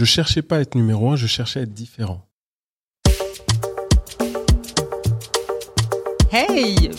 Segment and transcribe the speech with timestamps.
[0.00, 2.26] je cherchais pas à être numéro un, je cherchais à être différent.
[6.32, 6.90] Hey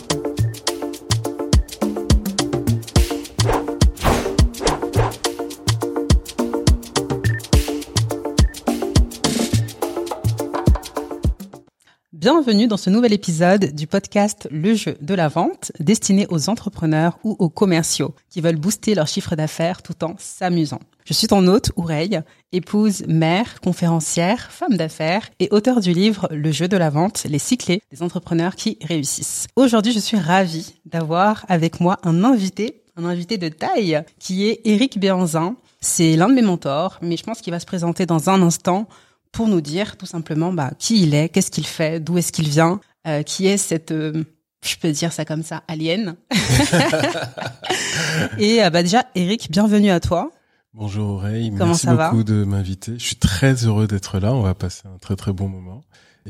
[12.22, 17.18] Bienvenue dans ce nouvel épisode du podcast Le jeu de la vente, destiné aux entrepreneurs
[17.24, 20.78] ou aux commerciaux qui veulent booster leur chiffre d'affaires tout en s'amusant.
[21.04, 22.20] Je suis ton hôte, Oureille,
[22.52, 27.40] épouse, mère, conférencière, femme d'affaires et auteur du livre Le jeu de la vente, les
[27.40, 29.48] six clés des entrepreneurs qui réussissent.
[29.56, 34.60] Aujourd'hui, je suis ravie d'avoir avec moi un invité, un invité de taille, qui est
[34.64, 35.56] Eric Béanzin.
[35.80, 38.86] C'est l'un de mes mentors, mais je pense qu'il va se présenter dans un instant
[39.32, 42.48] pour nous dire tout simplement bah, qui il est, qu'est-ce qu'il fait, d'où est-ce qu'il
[42.48, 44.24] vient, euh, qui est cette, euh,
[44.64, 46.16] je peux dire ça comme ça, alien.
[48.38, 50.30] et euh, bah déjà, Eric, bienvenue à toi.
[50.74, 52.92] Bonjour Aurélie, merci beaucoup de m'inviter.
[52.98, 55.82] Je suis très heureux d'être là, on va passer un très très bon moment.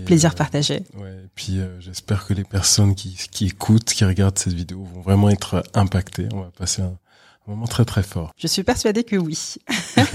[0.06, 0.84] Plaisir partagé.
[0.94, 5.02] Ouais, et puis j'espère que les personnes qui, qui écoutent, qui regardent cette vidéo vont
[5.02, 6.28] vraiment être impactées.
[6.32, 6.96] On va passer un,
[7.46, 8.32] un moment très très fort.
[8.38, 9.56] Je suis persuadée que oui.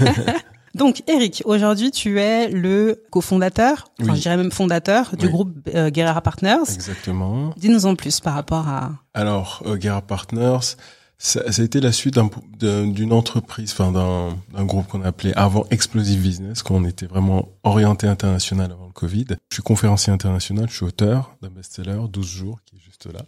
[0.78, 5.90] Donc, Eric, aujourd'hui, tu es le cofondateur, enfin, je dirais même fondateur du groupe euh,
[5.90, 6.72] Guerrera Partners.
[6.72, 7.52] Exactement.
[7.56, 8.92] Dis-nous en plus par rapport à.
[9.12, 10.76] Alors, euh, Guerrera Partners,
[11.18, 12.18] ça, ça, a été la suite
[12.60, 18.06] d'une entreprise, enfin d'un groupe qu'on appelait avant Explosive Business, quand on était vraiment orienté
[18.06, 19.26] international avant le Covid.
[19.50, 23.22] Je suis conférencier international, je suis auteur d'un best-seller, 12 jours, qui est juste là.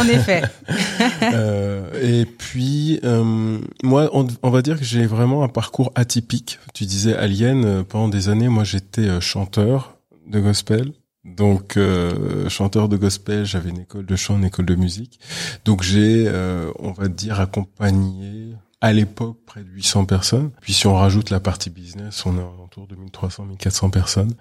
[0.00, 0.42] En effet.
[1.22, 6.58] euh, et puis, euh, moi, on, on, va dire que j'ai vraiment un parcours atypique.
[6.74, 10.92] Tu disais Alien, euh, pendant des années, moi j'étais euh, chanteur de gospel,
[11.24, 15.20] donc euh, chanteur de gospel, j'avais une école de chant, une école de musique.
[15.64, 20.50] Donc j'ai, euh, on va dire, accompagné à l'époque près de 800 personnes.
[20.62, 24.34] Puis si on rajoute la partie business, on est autour de 1300, 1400 personnes.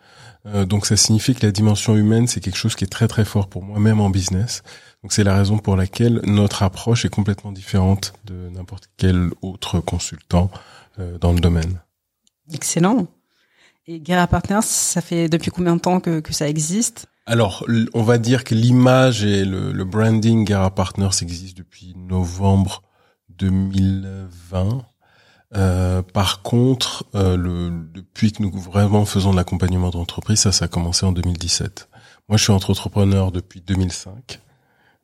[0.46, 3.26] Euh, donc ça signifie que la dimension humaine, c'est quelque chose qui est très très
[3.26, 4.64] fort pour moi, même en business.
[5.04, 9.82] Donc c'est la raison pour laquelle notre approche est complètement différente de n'importe quel autre
[9.82, 10.50] consultant
[11.22, 11.80] dans le domaine.
[12.52, 13.08] Excellent.
[13.92, 17.08] Et Guerra Partners, ça fait depuis combien de temps que, que ça existe?
[17.26, 22.84] Alors, on va dire que l'image et le, le branding Guerra Partners existe depuis novembre
[23.30, 24.86] 2020.
[25.56, 30.66] Euh, par contre, euh, le, depuis que nous vraiment faisons de l'accompagnement d'entreprise, ça, ça
[30.66, 31.90] a commencé en 2017.
[32.28, 34.40] Moi, je suis entrepreneur depuis 2005.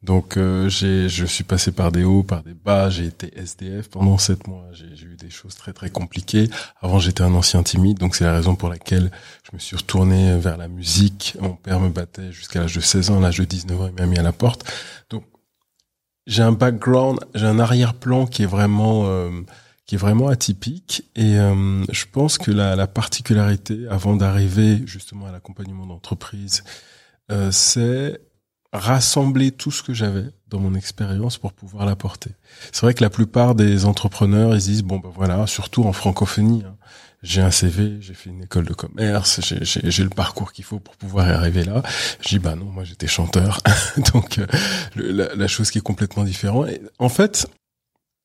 [0.06, 2.90] Donc euh, j'ai, je suis passé par des hauts, par des bas.
[2.92, 4.66] J'ai été SDF pendant sept mois.
[4.72, 6.48] J'ai, eu des choses très très compliquées.
[6.82, 9.12] Avant j'étais un ancien timide, donc c'est la raison pour laquelle
[9.44, 11.36] je me suis retourné vers la musique.
[11.42, 13.18] Mon père me battait jusqu'à l'âge de 16 ans.
[13.18, 14.64] À l'âge de 19 ans, il m'a mis à la porte.
[15.10, 15.24] Donc
[16.28, 19.32] j'ai un background, j'ai un arrière-plan qui est vraiment euh,
[19.88, 21.04] qui est vraiment atypique.
[21.16, 26.64] Et euh, je pense que la, la particularité, avant d'arriver justement à l'accompagnement d'entreprise,
[27.32, 28.20] euh, c'est
[28.76, 32.32] rassembler tout ce que j'avais dans mon expérience pour pouvoir l'apporter.
[32.72, 36.64] C'est vrai que la plupart des entrepreneurs, ils disent, bon ben voilà, surtout en francophonie,
[36.66, 36.76] hein,
[37.24, 40.96] j'ai un CV, j'ai fait une école de commerce, j'ai le parcours qu'il faut pour
[40.96, 41.82] pouvoir y arriver là.
[42.22, 43.62] Je dis, bah non, moi j'étais chanteur,
[44.14, 44.46] donc euh,
[44.96, 46.70] la, la, chose qui est complètement différente.
[47.00, 47.48] En fait,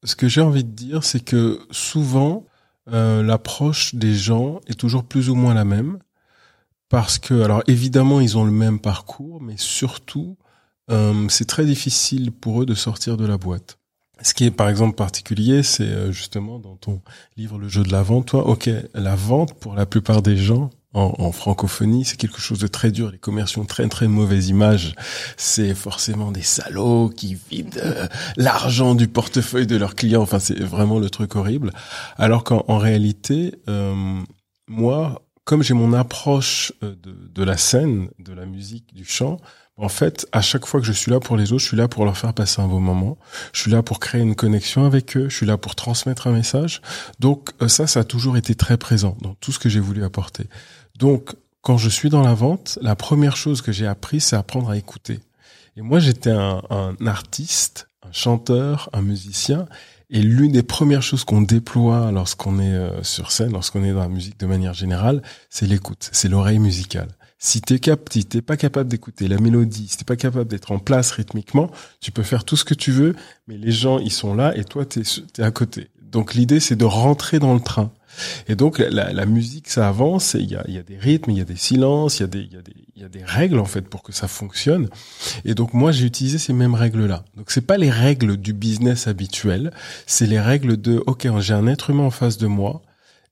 [0.04, 2.44] ce que j'ai envie de dire, c'est que souvent,
[2.92, 5.98] euh, l'approche des gens est toujours plus ou moins la même
[6.88, 10.36] parce que, alors évidemment, ils ont le même parcours, mais surtout,
[10.90, 13.80] euh, c'est très difficile pour eux de sortir de la boîte.
[14.22, 17.00] Ce qui est par exemple particulier, c'est euh, justement dans ton
[17.36, 20.70] livre Le jeu de la vente, toi, ok, la vente pour la plupart des gens
[20.92, 23.10] en, en francophonie, c'est quelque chose de très dur.
[23.10, 24.94] Les commerciaux ont très très mauvaise image.
[25.36, 28.06] C'est forcément des salauds qui vident euh,
[28.36, 30.22] l'argent du portefeuille de leurs clients.
[30.22, 31.72] Enfin, c'est vraiment le truc horrible.
[32.18, 34.20] Alors qu'en réalité, euh,
[34.68, 39.38] moi, comme j'ai mon approche de, de, la scène, de la musique, du chant,
[39.80, 41.88] en fait, à chaque fois que je suis là pour les autres, je suis là
[41.88, 43.16] pour leur faire passer un beau moment.
[43.54, 45.30] Je suis là pour créer une connexion avec eux.
[45.30, 46.82] Je suis là pour transmettre un message.
[47.18, 50.04] Donc euh, ça, ça a toujours été très présent dans tout ce que j'ai voulu
[50.04, 50.44] apporter.
[50.98, 54.68] Donc, quand je suis dans la vente, la première chose que j'ai appris, c'est apprendre
[54.68, 55.20] à écouter.
[55.76, 59.66] Et moi, j'étais un, un artiste, un chanteur, un musicien,
[60.10, 64.00] et l'une des premières choses qu'on déploie lorsqu'on est euh, sur scène, lorsqu'on est dans
[64.00, 67.08] la musique de manière générale, c'est l'écoute, c'est l'oreille musicale.
[67.42, 70.72] Si t'es cap, si t'es pas capable d'écouter la mélodie, si t'es pas capable d'être
[70.72, 73.16] en place rythmiquement, tu peux faire tout ce que tu veux,
[73.48, 75.88] mais les gens ils sont là et toi t'es es à côté.
[76.02, 77.92] Donc l'idée c'est de rentrer dans le train.
[78.46, 81.38] Et donc la, la musique, ça avance, il y a, y a, des rythmes, il
[81.38, 83.88] y a des silences, il y a des, y, y a des règles en fait
[83.88, 84.90] pour que ça fonctionne.
[85.46, 87.24] Et donc moi j'ai utilisé ces mêmes règles-là.
[87.38, 89.72] Donc c'est pas les règles du business habituel,
[90.06, 92.82] c'est les règles de ok j'ai un être humain en face de moi,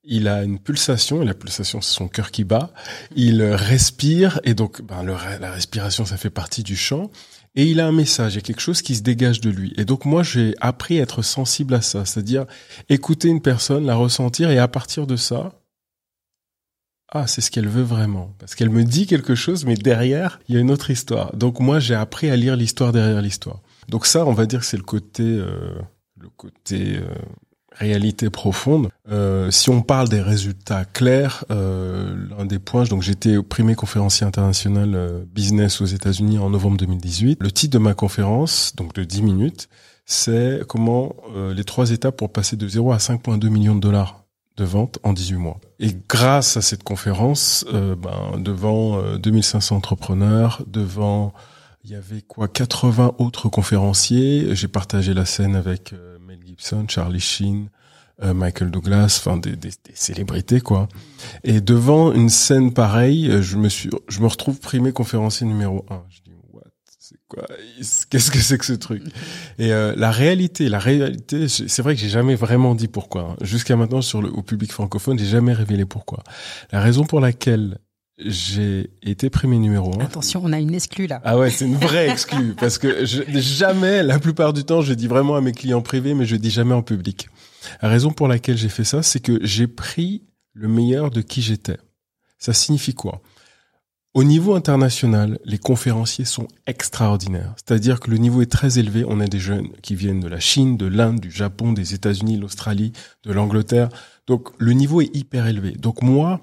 [0.09, 2.73] il a une pulsation, et la pulsation c'est son cœur qui bat,
[3.15, 7.11] il respire, et donc ben, la respiration ça fait partie du chant,
[7.55, 9.75] et il a un message, il y a quelque chose qui se dégage de lui.
[9.77, 12.47] Et donc moi j'ai appris à être sensible à ça, c'est-à-dire
[12.89, 15.53] écouter une personne, la ressentir, et à partir de ça,
[17.11, 18.35] ah, c'est ce qu'elle veut vraiment.
[18.39, 21.35] Parce qu'elle me dit quelque chose, mais derrière, il y a une autre histoire.
[21.35, 23.61] Donc moi, j'ai appris à lire l'histoire derrière l'histoire.
[23.89, 25.75] Donc ça, on va dire que c'est le côté, euh,
[26.21, 27.09] le côté euh,
[27.79, 28.91] réalité profonde.
[29.11, 35.25] Euh, si on parle des résultats clairs, l'un des points, donc j'étais primé conférencier international
[35.35, 37.39] business aux États-Unis en novembre 2018.
[37.41, 39.69] Le titre de ma conférence, donc de 10 minutes,
[40.07, 41.15] c'est comment
[41.55, 44.25] les trois étapes pour passer de 0 à 5,2 millions de dollars
[44.59, 45.61] de vente en 18 mois.
[45.79, 51.33] Et grâce à cette conférence, euh, ben, devant 2500 euh, entrepreneurs, devant
[51.85, 56.08] il y avait quoi 80 autres conférenciers, j'ai partagé la scène avec euh,
[56.59, 57.69] Gibson, Charlie Sheen,
[58.21, 59.57] Michael Douglas, enfin des,
[59.95, 60.89] célébrités quoi.
[61.45, 66.03] Et devant une scène pareille, je me suis, je me retrouve primé conférencier numéro un.
[66.11, 66.29] Je dis
[67.09, 67.47] c'est quoi?
[68.11, 69.03] Qu'est-ce que c'est que ce truc?
[69.59, 73.23] Et euh, la réalité, la réalité, c'est vrai que j'ai jamais vraiment dit pourquoi.
[73.23, 73.37] Hein.
[73.41, 76.23] Jusqu'à maintenant, sur le au public francophone, j'ai jamais révélé pourquoi.
[76.71, 77.79] La raison pour laquelle
[78.19, 80.05] j'ai été premier numéro un.
[80.05, 81.21] Attention, on a une exclue là.
[81.25, 84.93] Ah ouais, c'est une vraie exclue parce que je, jamais, la plupart du temps, je
[84.95, 87.29] dis vraiment à mes clients privés, mais je dis jamais en public.
[87.83, 90.23] La raison pour laquelle j'ai fait ça, c'est que j'ai pris
[90.53, 91.79] le meilleur de qui j'étais.
[92.39, 93.21] Ça signifie quoi?
[94.15, 97.55] Au niveau international, les conférenciers sont extraordinaires.
[97.57, 99.05] C'est-à-dire que le niveau est très élevé.
[99.07, 102.37] On a des jeunes qui viennent de la Chine, de l'Inde, du Japon, des États-Unis,
[102.37, 102.93] l'Australie,
[103.23, 103.91] de l'Angleterre.
[104.27, 105.73] Donc le niveau est hyper élevé.
[105.73, 106.41] Donc moi,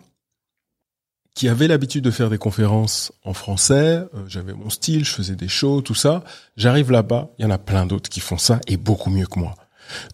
[1.35, 5.35] qui avais l'habitude de faire des conférences en français, euh, j'avais mon style, je faisais
[5.35, 6.23] des shows, tout ça.
[6.55, 9.37] J'arrive là-bas, il y en a plein d'autres qui font ça et beaucoup mieux que
[9.37, 9.53] moi.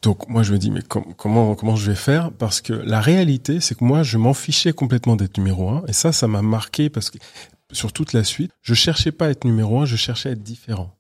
[0.02, 2.32] Donc moi je me dis mais comment comment je vais faire?
[2.32, 5.94] Parce que la réalité c'est que moi je m'en fichais complètement d'être numéro un et
[5.94, 7.20] ça ça m'a marqué parce que
[7.72, 10.44] sur toute la suite je cherchais pas à être numéro un je cherchais à être
[10.44, 10.98] différent.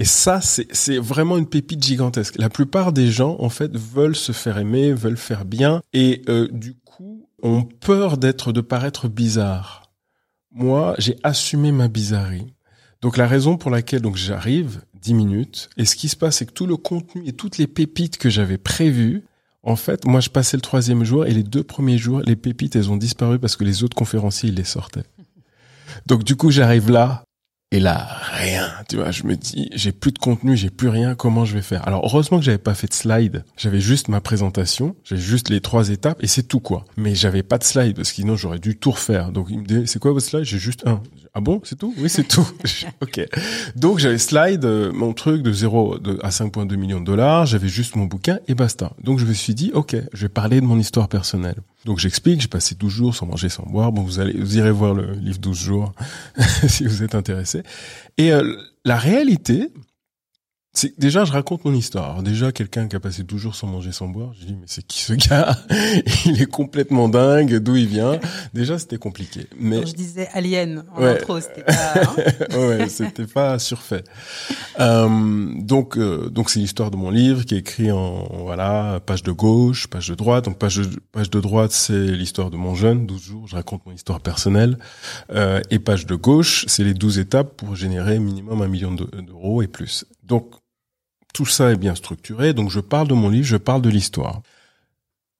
[0.00, 2.36] Et ça, c'est vraiment une pépite gigantesque.
[2.38, 6.48] La plupart des gens, en fait, veulent se faire aimer, veulent faire bien, et euh,
[6.52, 9.90] du coup, ont peur d'être, de paraître bizarre.
[10.52, 12.54] Moi, j'ai assumé ma bizarrerie.
[13.02, 15.70] Donc la raison pour laquelle donc j'arrive, 10 minutes.
[15.76, 18.30] Et ce qui se passe, c'est que tout le contenu et toutes les pépites que
[18.30, 19.22] j'avais prévues,
[19.62, 22.76] en fait, moi, je passais le troisième jour et les deux premiers jours, les pépites,
[22.76, 25.04] elles ont disparu parce que les autres conférenciers, ils les sortaient.
[26.06, 27.24] Donc, du coup, j'arrive là,
[27.72, 31.14] et là, rien, tu vois, je me dis, j'ai plus de contenu, j'ai plus rien,
[31.14, 31.86] comment je vais faire?
[31.86, 33.44] Alors, heureusement que j'avais pas fait de slide.
[33.56, 36.84] J'avais juste ma présentation, j'avais juste les trois étapes et c'est tout quoi.
[36.96, 39.30] Mais j'avais pas de slide parce que sinon j'aurais dû tout refaire.
[39.30, 40.44] Donc, il me dit, c'est quoi votre slide?
[40.44, 41.00] J'ai juste un.
[41.34, 41.94] Ah bon, c'est tout?
[41.98, 42.46] Oui, c'est tout.
[43.00, 43.20] ok.
[43.76, 47.96] Donc, j'avais slide euh, mon truc de 0 à 5,2 millions de dollars, j'avais juste
[47.96, 48.92] mon bouquin et basta.
[49.02, 51.56] Donc, je me suis dit, ok, je vais parler de mon histoire personnelle.
[51.86, 53.90] Donc j'explique, j'ai passé 12 jours sans manger, sans boire.
[53.92, 55.92] Bon, vous allez, vous irez voir le livre 12 jours
[56.68, 57.62] si vous êtes intéressé.
[58.18, 58.54] Et euh,
[58.84, 59.72] la réalité,
[60.72, 62.10] c'est déjà je raconte mon histoire.
[62.10, 64.66] Alors déjà quelqu'un qui a passé 12 jours sans manger sans boire, je dis mais
[64.66, 65.58] c'est qui ce gars
[66.26, 68.20] Il est complètement dingue, d'où il vient
[68.54, 69.46] Déjà c'était compliqué.
[69.58, 72.14] Mais Quand je disais alien en intro, c'était pas hein
[72.56, 74.04] Ouais, c'était pas surfait.
[74.78, 79.24] Euh, donc euh, donc c'est l'histoire de mon livre qui est écrit en voilà, page
[79.24, 80.44] de gauche, page de droite.
[80.44, 83.84] Donc page de page de droite, c'est l'histoire de mon jeune, 12 jours, je raconte
[83.86, 84.78] mon histoire personnelle
[85.32, 89.62] euh, et page de gauche, c'est les 12 étapes pour générer minimum un million d'euros
[89.62, 90.04] et plus.
[90.22, 90.60] Donc
[91.32, 94.42] tout ça est bien structuré, donc je parle de mon livre, je parle de l'histoire.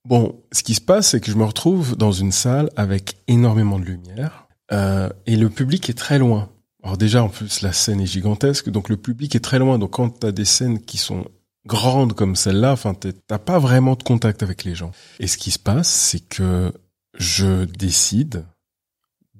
[0.05, 3.79] Bon, ce qui se passe, c'est que je me retrouve dans une salle avec énormément
[3.79, 6.49] de lumière euh, et le public est très loin.
[6.83, 9.77] Alors déjà, en plus, la scène est gigantesque, donc le public est très loin.
[9.77, 11.25] Donc quand tu as des scènes qui sont
[11.67, 14.91] grandes comme celle-là, enfin, t'as pas vraiment de contact avec les gens.
[15.19, 16.73] Et ce qui se passe, c'est que
[17.15, 18.45] je décide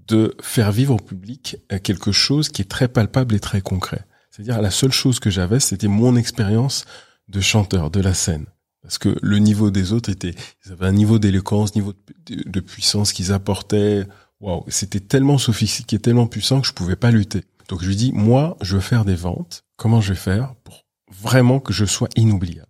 [0.07, 4.05] de faire vivre au public quelque chose qui est très palpable et très concret.
[4.31, 6.85] C'est-à-dire la seule chose que j'avais, c'était mon expérience
[7.27, 8.45] de chanteur, de la scène.
[8.81, 10.33] Parce que le niveau des autres était,
[10.65, 11.93] ils avaient un niveau d'éloquence, niveau
[12.25, 14.07] de, puissance qu'ils apportaient.
[14.39, 17.43] Waouh, c'était tellement sophistiqué, tellement puissant que je pouvais pas lutter.
[17.67, 19.63] Donc je lui dis, moi, je veux faire des ventes.
[19.75, 22.67] Comment je vais faire pour vraiment que je sois inoubliable?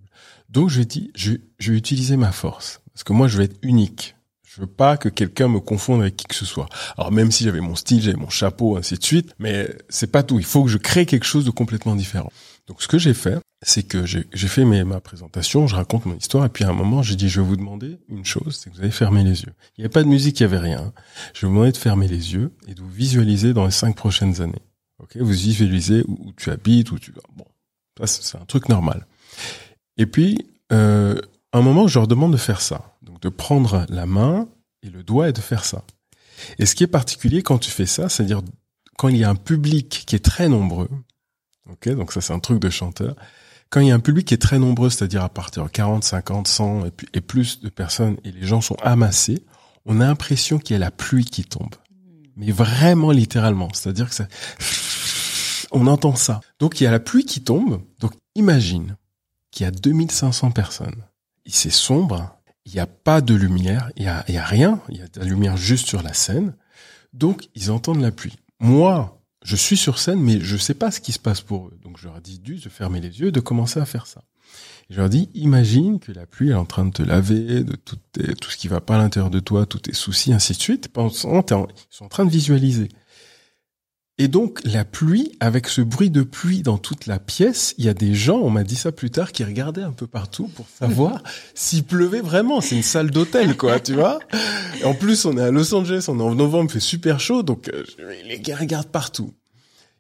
[0.50, 2.82] Donc je lui dis, je, je vais utiliser ma force.
[2.94, 4.16] Parce que moi, je vais être unique.
[4.54, 6.68] Je veux pas que quelqu'un me confonde avec qui que ce soit.
[6.98, 10.24] Alors même si j'avais mon style, j'avais mon chapeau, ainsi de suite, mais c'est pas
[10.24, 10.40] tout.
[10.40, 12.30] Il faut que je crée quelque chose de complètement différent.
[12.68, 16.18] Donc ce que j'ai fait, c'est que j'ai fait mes, ma présentation, je raconte mon
[16.18, 18.70] histoire, et puis à un moment, j'ai dit, je vais vous demander une chose, c'est
[18.70, 19.54] que vous allez fermer les yeux.
[19.78, 20.92] Il n'y avait pas de musique, il n'y avait rien.
[21.34, 23.96] Je vais vous demander de fermer les yeux et de vous visualiser dans les cinq
[23.96, 24.62] prochaines années.
[25.00, 27.22] Ok, vous visualisez où, où tu habites, où tu vas.
[27.38, 27.46] Bon,
[28.00, 29.08] ça c'est un truc normal.
[29.98, 31.16] Et puis, euh,
[31.54, 32.96] un moment, je leur demande de faire ça.
[33.02, 34.48] Donc, de prendre la main
[34.84, 35.84] et le doigt et de faire ça.
[36.58, 38.42] Et ce qui est particulier quand tu fais ça, c'est-à-dire
[38.98, 40.90] quand il y a un public qui est très nombreux,
[41.70, 43.16] ok, donc ça c'est un truc de chanteur,
[43.70, 46.04] quand il y a un public qui est très nombreux, c'est-à-dire à partir de 40,
[46.04, 49.46] 50, 100 et, et plus de personnes et les gens sont amassés,
[49.86, 51.76] on a l'impression qu'il y a la pluie qui tombe.
[52.36, 54.28] Mais vraiment littéralement, c'est-à-dire que ça,
[55.72, 56.42] on entend ça.
[56.60, 57.82] Donc il y a la pluie qui tombe.
[58.00, 58.96] Donc imagine
[59.52, 61.04] qu'il y a 2500 personnes.
[61.46, 64.98] C'est sombre, il n'y a pas de lumière, il y a, y a rien, il
[64.98, 66.56] y a de la lumière juste sur la scène.
[67.14, 68.38] Donc ils entendent la pluie.
[68.60, 71.80] Moi, je suis sur scène, mais je sais pas ce qui se passe pour eux.
[71.84, 74.24] Donc je leur dis du de fermer les yeux, de commencer à faire ça.
[74.90, 77.98] je leur dis, imagine que la pluie est en train de te laver, de tout,
[78.40, 80.90] tout ce qui va pas à l'intérieur de toi, tous tes soucis, ainsi de suite.
[80.96, 82.90] Ils sont en train de visualiser.
[84.22, 87.90] Et donc la pluie, avec ce bruit de pluie dans toute la pièce, il y
[87.90, 90.68] a des gens, on m'a dit ça plus tard, qui regardaient un peu partout pour
[90.70, 91.24] savoir
[91.56, 92.62] s'il pleuvait vraiment.
[92.62, 94.20] C'est une salle d'hôtel, quoi, tu vois.
[94.80, 97.20] Et en plus, on est à Los Angeles, on est en novembre, il fait super
[97.20, 97.84] chaud, donc euh,
[98.28, 99.34] les gars regardent partout.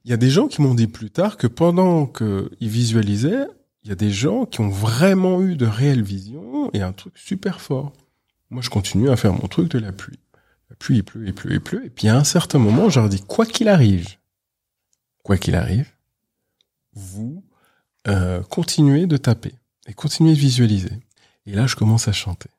[0.06, 3.48] Il y a des gens qui m'ont dit plus tard que pendant qu'ils visualisaient,
[3.84, 7.18] il y a des gens qui ont vraiment eu de réelles visions et un truc
[7.18, 7.92] super fort.
[8.52, 10.20] Moi, je continue à faire mon truc de la pluie.
[10.82, 11.86] Pluie, il pleut, il pleut, il pleut.
[11.86, 14.16] Et puis à un certain moment, je leur dis, quoi qu'il arrive,
[15.22, 15.88] quoi qu'il arrive,
[16.94, 17.46] vous
[18.08, 19.54] euh, continuez de taper
[19.88, 20.90] et continuez de visualiser.
[21.46, 22.50] Et là, je commence à chanter.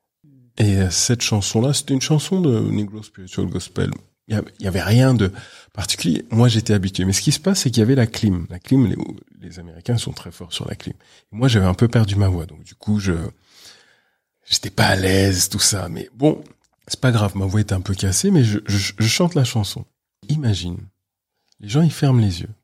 [0.57, 3.91] Et euh, cette chanson-là, c'était une chanson de Negro Spiritual Gospel.
[4.29, 5.33] Il y avait rien de
[5.73, 6.25] particulier.
[6.31, 7.05] Moi, j'étais habitué.
[7.05, 8.47] Mais ce qui se passe, c'est qu'il y avait la clim.
[8.50, 8.95] La clim,
[9.41, 10.95] les, Américains sont très forts sur la clim.
[11.33, 12.47] Moi, j'avais un peu perdu ma voix.
[12.47, 13.14] Donc, du coup, je
[14.49, 15.88] j'étais pas à l'aise, tout ça.
[15.88, 16.43] Mais bon,
[16.89, 18.61] c'est pas grave, ma voix est un peu cassée, mais je,
[19.01, 19.85] chante la chanson.
[20.29, 20.79] Imagine,
[21.61, 22.55] les gens ils ferment les yeux,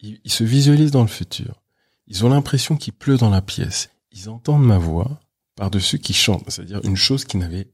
[0.00, 1.62] ils, se visualisent dans le futur,
[2.06, 5.20] ils ont l'impression qu'il pleut dans la pièce, ils entendent ma voix
[5.56, 7.68] par-dessus qui chante, c'est-à-dire une chose qu'ils n'avaient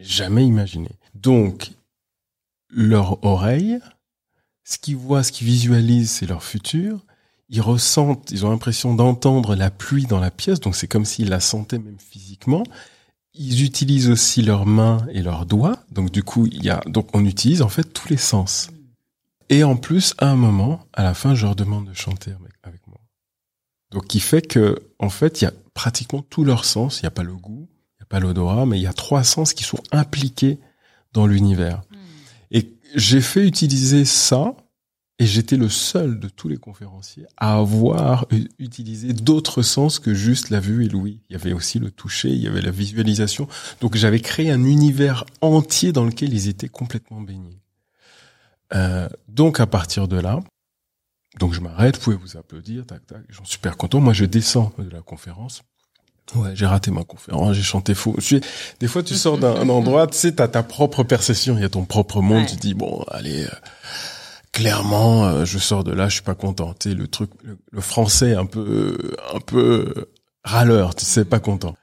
[0.00, 0.90] jamais imaginé.
[1.14, 1.72] Donc,
[2.70, 3.78] leur oreille,
[4.64, 7.04] ce qu'ils voient, ce qu'ils visualisent, c'est leur futur.
[7.48, 11.28] Ils ressentent, ils ont l'impression d'entendre la pluie dans la pièce, donc c'est comme s'ils
[11.28, 12.62] la sentaient même physiquement
[13.34, 15.78] ils utilisent aussi leurs mains et leurs doigts.
[15.90, 18.70] Donc du coup, il y a donc on utilise en fait tous les sens.
[19.48, 22.32] Et en plus, à un moment, à la fin, je leur demande de chanter
[22.62, 23.00] avec moi.
[23.90, 27.00] Donc qui fait que en fait, il y a pratiquement tous leurs sens.
[27.00, 27.68] Il n'y a pas le goût,
[27.98, 30.58] il n'y a pas l'odorat, mais il y a trois sens qui sont impliqués
[31.12, 31.82] dans l'univers.
[31.90, 31.96] Hmm.
[32.52, 34.54] Et j'ai fait utiliser ça
[35.20, 38.26] et j'étais le seul de tous les conférenciers à avoir
[38.58, 41.20] utilisé d'autres sens que juste la vue et l'ouïe.
[41.28, 43.46] Il y avait aussi le toucher, il y avait la visualisation.
[43.82, 47.60] Donc j'avais créé un univers entier dans lequel ils étaient complètement baignés.
[48.72, 50.40] Euh, donc à partir de là,
[51.38, 54.00] donc je m'arrête, vous pouvez vous applaudir, tac tac, j'en suis super content.
[54.00, 55.60] Moi je descends de la conférence.
[56.34, 58.16] Ouais, j'ai raté ma conférence, j'ai chanté faux.
[58.78, 61.68] des fois, tu sors d'un endroit, tu sais, t'as ta propre perception, il y a
[61.68, 63.48] ton propre monde, tu dis, bon, allez, euh,
[64.60, 66.74] clairement, euh, je sors de là, je suis pas content.
[66.78, 67.30] Tu le truc,
[67.70, 68.96] le, français un peu,
[69.34, 70.08] un peu
[70.44, 71.74] râleur, tu sais, pas content.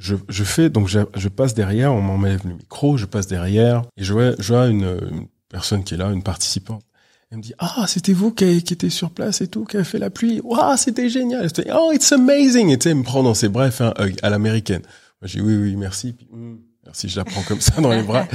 [0.00, 3.82] Je, je fais donc je, je passe derrière, on m'enlève le micro, je passe derrière
[3.96, 6.82] et je vois, une, personne qui est là, une participante.
[7.30, 9.84] Elle me dit ah c'était vous qui, qui était sur place et tout qui a
[9.84, 10.40] fait la pluie.
[10.42, 11.48] Waouh c'était génial.
[11.72, 14.30] oh it's amazing et tu sais elle me prend dans ses fait un hug à
[14.30, 14.82] l'américaine.
[15.22, 16.16] J'ai oui oui merci.
[16.30, 16.56] Hmm.
[16.92, 18.26] Si je la prends comme ça dans les bras.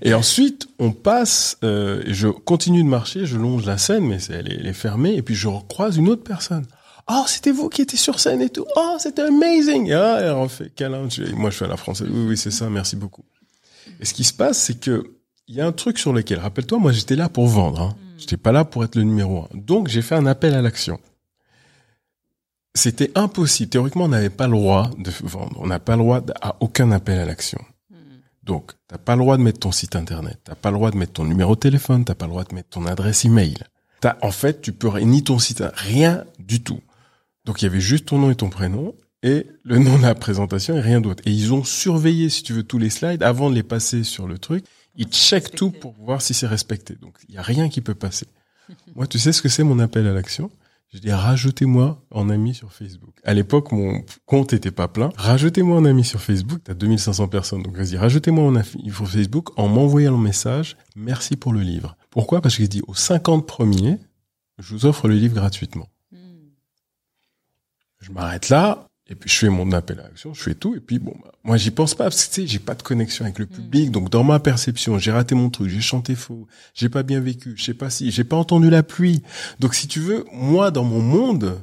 [0.00, 4.66] Et ensuite, on passe, euh, je continue de marcher, je longe la scène, mais elle
[4.66, 6.66] est, fermée, et puis je recroise une autre personne.
[7.10, 8.64] Oh, c'était vous qui étiez sur scène et tout.
[8.76, 9.92] Oh, c'était amazing.
[9.92, 11.08] Ah, elle en fait câlin.
[11.34, 12.08] Moi, je fais à la française.
[12.10, 12.68] Oui, oui, c'est ça.
[12.70, 13.24] Merci beaucoup.
[14.00, 15.12] Et ce qui se passe, c'est que
[15.48, 17.80] il y a un truc sur lequel, rappelle-toi, moi, j'étais là pour vendre.
[17.80, 17.96] Hein.
[17.96, 18.18] Mm.
[18.18, 19.48] J'étais pas là pour être le numéro un.
[19.54, 20.98] Donc, j'ai fait un appel à l'action.
[22.74, 23.70] C'était impossible.
[23.70, 25.56] Théoriquement, on n'avait pas le droit de vendre.
[25.60, 27.60] On n'a pas le droit à aucun appel à l'action.
[28.46, 30.96] Donc, t'as pas le droit de mettre ton site internet, t'as pas le droit de
[30.96, 33.56] mettre ton numéro de téléphone, t'as pas le droit de mettre ton adresse email.
[34.00, 36.80] T'as, en fait, tu peux ni ton site, rien du tout.
[37.44, 40.14] Donc, il y avait juste ton nom et ton prénom et le nom de la
[40.14, 41.24] présentation et rien d'autre.
[41.26, 44.28] Et ils ont surveillé, si tu veux, tous les slides avant de les passer sur
[44.28, 44.64] le truc.
[44.94, 46.94] Ils checkent tout pour voir si c'est respecté.
[46.94, 48.26] Donc, il y a rien qui peut passer.
[48.94, 50.50] Moi, tu sais ce que c'est mon appel à l'action?
[50.92, 53.16] Je dis rajoutez-moi en ami sur Facebook.
[53.24, 55.10] À l'époque, mon compte était pas plein.
[55.16, 56.60] Rajoutez-moi en ami sur Facebook.
[56.64, 57.62] T'as 2500 personnes.
[57.62, 60.76] Donc vas-y, rajoutez-moi en ami sur Facebook en m'envoyant le message.
[60.94, 61.96] Merci pour le livre.
[62.10, 62.40] Pourquoi?
[62.40, 63.98] Parce que j'ai dit aux 50 premiers,
[64.58, 65.88] je vous offre le livre gratuitement.
[66.12, 66.18] Hmm.
[68.00, 68.85] Je m'arrête là.
[69.08, 71.30] Et puis je fais mon appel à l'action, je fais tout, et puis bon, bah,
[71.44, 73.48] moi j'y pense pas parce que tu sais, j'ai pas de connexion avec le mm.
[73.48, 77.20] public, donc dans ma perception, j'ai raté mon truc, j'ai chanté faux, j'ai pas bien
[77.20, 79.22] vécu, je sais pas si, j'ai pas entendu la pluie.
[79.60, 81.62] Donc si tu veux, moi dans mon monde,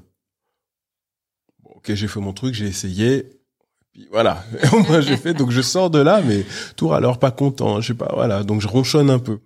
[1.65, 3.25] ok, j'ai fait mon truc, j'ai essayé,
[3.91, 4.45] Puis voilà,
[4.87, 6.45] moi j'ai fait, donc je sors de là, mais
[6.77, 9.39] tour alors pas content, je sais pas, voilà, donc je ronchonne un peu.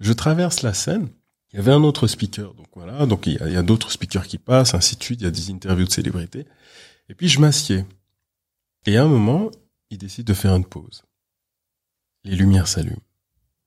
[0.00, 1.08] Je traverse la scène,
[1.52, 4.38] il y avait un autre speaker, donc voilà, donc il y a, d'autres speakers qui
[4.38, 6.46] passent, ainsi de suite, il y a des interviews de célébrités,
[7.08, 7.84] et puis je m'assieds.
[8.86, 9.50] Et à un moment,
[9.90, 11.04] il décide de faire une pause.
[12.24, 13.02] Les lumières s'allument.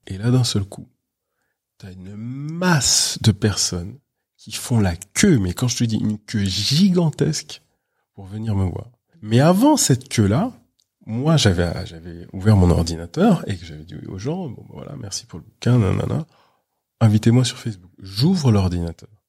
[0.08, 0.88] Et là, d'un seul coup,
[1.78, 4.00] t'as une masse de personnes
[4.38, 7.62] qui font la queue, mais quand je te dis une queue gigantesque,
[8.18, 8.90] pour venir me voir.
[9.22, 10.52] Mais avant cette queue-là,
[11.06, 15.28] moi, j'avais, j'avais ouvert mon ordinateur et que j'avais dit aux gens, bon, voilà, merci
[15.28, 16.26] pour le bouquin, nanana,
[17.00, 17.92] invitez-moi sur Facebook.
[18.00, 19.24] J'ouvre l'ordinateur.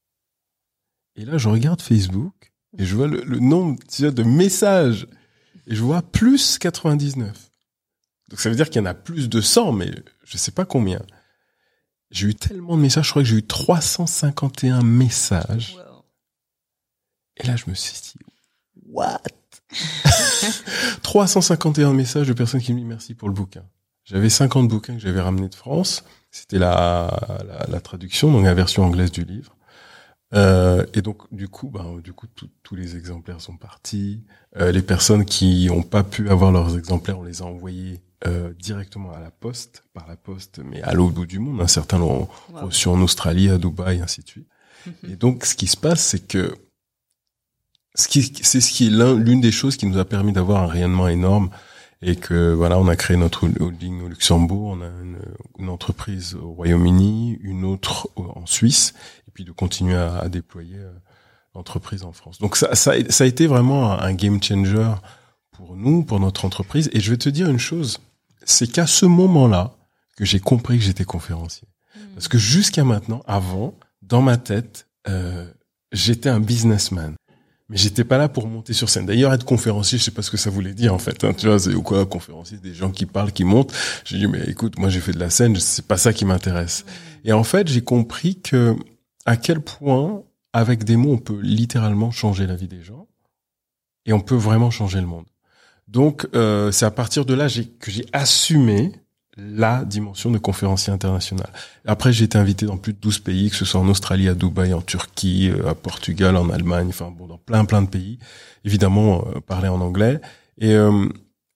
[1.16, 5.06] Et là, je regarde Facebook et je vois le, nombre de messages
[5.66, 7.50] et je vois plus 99.
[8.28, 9.90] Donc ça veut dire qu'il y en a plus de 100, mais
[10.24, 11.00] je sais pas combien.
[12.10, 15.76] J'ai eu tellement de messages, je crois que j'ai eu 351 messages.
[17.36, 18.24] Et là, je me suis dit,
[18.86, 19.22] what?
[21.02, 23.64] 351 messages de personnes qui me disent merci pour le bouquin.
[24.04, 26.02] J'avais 50 bouquins que j'avais ramenés de France.
[26.30, 29.54] C'était la, la, traduction, donc la version anglaise du livre.
[30.34, 32.26] Euh, et donc du coup, ben, du coup,
[32.62, 34.24] tous les exemplaires sont partis.
[34.56, 38.52] Euh, les personnes qui n'ont pas pu avoir leurs exemplaires, on les a envoyés euh,
[38.58, 41.60] directement à la poste, par la poste, mais à l'autre bout du monde.
[41.60, 44.48] Un certain l'ont reçu en Australie, à Dubaï, ainsi de suite.
[45.08, 46.54] Et donc, ce qui se passe, c'est que
[47.94, 51.50] c'est ce qui est l'une des choses qui nous a permis d'avoir un rayonnement énorme
[52.00, 54.88] et que voilà, on a créé notre holding au Luxembourg, on a
[55.58, 58.94] une, entreprise au Royaume-Uni, une autre en Suisse,
[59.38, 60.90] puis de continuer à, déployer euh,
[61.54, 62.40] l'entreprise en France.
[62.40, 64.94] Donc ça, ça, ça, a été vraiment un game changer
[65.52, 66.90] pour nous, pour notre entreprise.
[66.92, 68.00] Et je vais te dire une chose,
[68.44, 69.76] c'est qu'à ce moment-là
[70.16, 71.68] que j'ai compris que j'étais conférencier.
[71.94, 72.14] Hmm.
[72.14, 75.48] Parce que jusqu'à maintenant, avant, dans ma tête, euh,
[75.92, 77.14] j'étais un businessman
[77.68, 79.04] mais j'étais pas là pour monter sur scène.
[79.04, 81.22] D'ailleurs, être conférencier, je sais pas ce que ça voulait dire en fait.
[81.24, 83.72] Hein, tu vois, c'est quoi conférencier Des gens qui parlent, qui montent.
[84.04, 86.86] J'ai dit mais écoute, moi j'ai fait de la scène, c'est pas ça qui m'intéresse.
[87.24, 88.74] Et en fait, j'ai compris que
[89.28, 90.22] à quel point
[90.54, 93.06] avec des mots on peut littéralement changer la vie des gens
[94.06, 95.26] et on peut vraiment changer le monde.
[95.86, 97.46] Donc euh, c'est à partir de là
[97.78, 98.90] que j'ai assumé
[99.36, 101.52] la dimension de conférencier international.
[101.84, 104.34] Après, j'ai été invité dans plus de 12 pays, que ce soit en Australie, à
[104.34, 108.18] Dubaï, en Turquie, euh, à Portugal, en Allemagne, enfin bon, dans plein plein de pays.
[108.64, 110.22] Évidemment, euh, parler en anglais
[110.56, 111.06] et euh,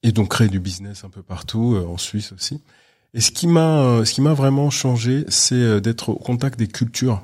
[0.02, 2.60] et donc créer du business un peu partout, en Suisse aussi.
[3.14, 7.22] Et ce qui m'a ce qui m'a vraiment changé, c'est d'être au contact des cultures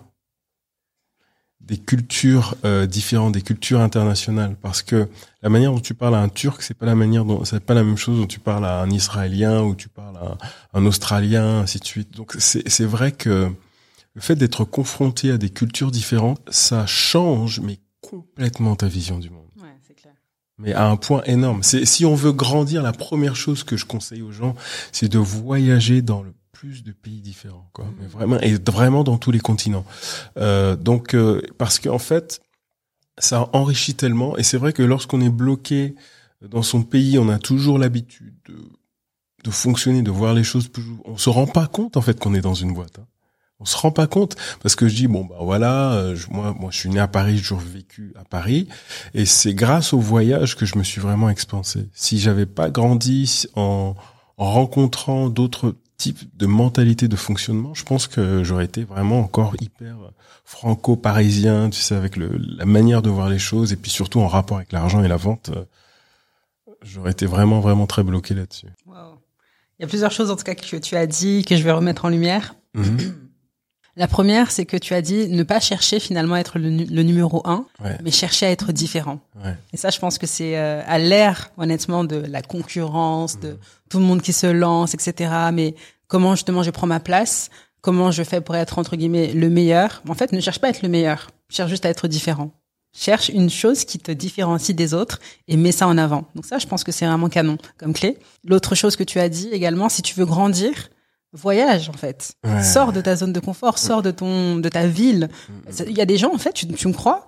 [1.68, 5.08] des cultures euh, différentes, des cultures internationales, parce que
[5.42, 7.74] la manière dont tu parles à un Turc, c'est pas la manière dont c'est pas
[7.74, 10.38] la même chose dont tu parles à un Israélien ou tu parles à
[10.72, 12.16] un, Australien, ainsi de suite.
[12.16, 13.50] Donc c'est c'est vrai que
[14.14, 19.28] le fait d'être confronté à des cultures différentes, ça change mais complètement ta vision du
[19.28, 19.48] monde.
[19.60, 20.14] Ouais, c'est clair.
[20.56, 21.62] Mais à un point énorme.
[21.62, 24.56] C'est si on veut grandir, la première chose que je conseille aux gens,
[24.90, 27.86] c'est de voyager dans le plus de pays différents, quoi.
[28.00, 29.84] Mais vraiment, et vraiment dans tous les continents.
[30.38, 32.40] Euh, donc, euh, parce qu'en fait,
[33.16, 34.36] ça enrichit tellement.
[34.36, 35.94] Et c'est vrai que lorsqu'on est bloqué
[36.42, 38.56] dans son pays, on a toujours l'habitude de,
[39.44, 40.82] de fonctionner, de voir les choses plus.
[41.04, 42.98] On se rend pas compte en fait qu'on est dans une boîte.
[42.98, 43.06] Hein.
[43.60, 46.70] On se rend pas compte parce que je dis bon bah voilà, euh, moi moi
[46.72, 48.68] je suis né à Paris, j'ai vécu à Paris
[49.14, 51.88] et c'est grâce au voyage que je me suis vraiment expansé.
[51.92, 53.94] Si j'avais pas grandi en,
[54.36, 59.54] en rencontrant d'autres type de mentalité de fonctionnement, je pense que j'aurais été vraiment encore
[59.60, 59.96] hyper
[60.44, 64.28] franco-parisien, tu sais, avec le, la manière de voir les choses et puis surtout en
[64.28, 65.64] rapport avec l'argent et la vente, euh,
[66.82, 68.68] j'aurais été vraiment, vraiment très bloqué là-dessus.
[68.86, 71.72] Il y a plusieurs choses en tout cas que tu as dit que je vais
[71.72, 72.54] remettre en lumière.
[72.74, 72.98] Mhm.
[73.98, 76.70] La première, c'est que tu as dit ne pas chercher finalement à être le,
[77.02, 77.66] numéro un,
[78.04, 79.18] mais chercher à être différent.
[79.72, 83.58] Et ça, je pense que c'est euh, à l'ère, honnêtement, de la concurrence, de
[83.90, 85.32] tout le monde qui se lance, etc.
[85.52, 85.74] Mais
[86.06, 87.50] comment justement je prends ma place?
[87.80, 90.00] Comment je fais pour être entre guillemets le meilleur?
[90.08, 91.32] En fait, ne cherche pas à être le meilleur.
[91.48, 92.52] Cherche juste à être différent.
[92.96, 96.28] Cherche une chose qui te différencie des autres et mets ça en avant.
[96.36, 98.16] Donc ça, je pense que c'est vraiment canon comme clé.
[98.44, 100.90] L'autre chose que tu as dit également, si tu veux grandir,
[101.32, 102.32] voyage en fait.
[102.62, 105.28] Sors de ta zone de confort, sors de ton de ta ville.
[105.86, 107.26] Il y a des gens en fait, tu, tu me crois,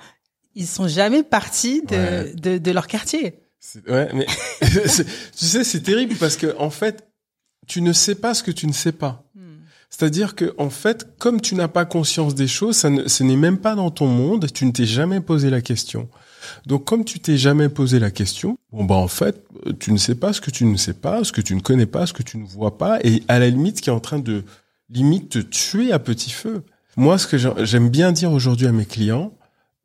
[0.54, 3.40] ils sont jamais partis de de, de, leur quartier.
[3.86, 4.26] Ouais, mais
[4.60, 7.06] tu sais, c'est terrible parce que en fait,
[7.66, 9.24] tu ne sais pas ce que tu ne sais pas.
[9.34, 9.58] Hmm.
[9.90, 13.36] C'est-à-dire que en fait, comme tu n'as pas conscience des choses, ça ne, ce n'est
[13.36, 16.08] même pas dans ton monde, tu ne t'es jamais posé la question.
[16.66, 19.44] Donc comme tu t'es jamais posé la question, bon bah en fait,
[19.78, 21.86] tu ne sais pas ce que tu ne sais pas, ce que tu ne connais
[21.86, 24.18] pas, ce que tu ne vois pas, et à la limite qui est en train
[24.18, 24.44] de
[24.88, 26.62] limite te tuer à petit feu.
[26.96, 29.32] Moi, ce que j'aime bien dire aujourd'hui à mes clients,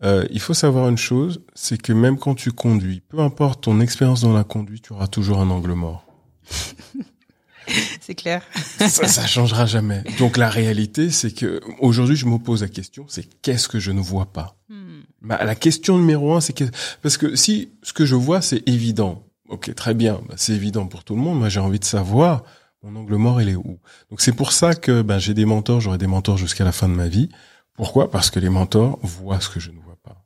[0.03, 3.79] euh, il faut savoir une chose, c'est que même quand tu conduis, peu importe ton
[3.79, 6.05] expérience dans la conduite, tu auras toujours un angle mort.
[8.01, 8.43] c'est clair.
[8.79, 10.03] ça, ça changera jamais.
[10.19, 13.91] Donc la réalité, c'est que aujourd'hui, je me pose la question, c'est qu'est-ce que je
[13.91, 14.57] ne vois pas?
[14.69, 14.74] Hmm.
[15.25, 16.65] Bah, La question numéro un, c'est que
[17.01, 20.87] parce que si ce que je vois, c'est évident, ok, très bien, bah, c'est évident
[20.87, 21.39] pour tout le monde.
[21.39, 22.43] Moi, j'ai envie de savoir
[22.83, 23.79] mon angle mort, il est où?
[24.09, 26.87] Donc c'est pour ça que ben, j'ai des mentors, j'aurai des mentors jusqu'à la fin
[26.87, 27.29] de ma vie.
[27.73, 28.11] Pourquoi?
[28.11, 30.23] Parce que les mentors voient ce que je ne vois pas.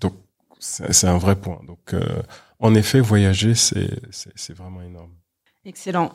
[0.00, 0.14] Donc
[0.60, 1.60] c'est un vrai point.
[1.66, 2.22] Donc euh,
[2.60, 5.10] en effet, voyager, c'est vraiment énorme.
[5.64, 6.12] Excellent.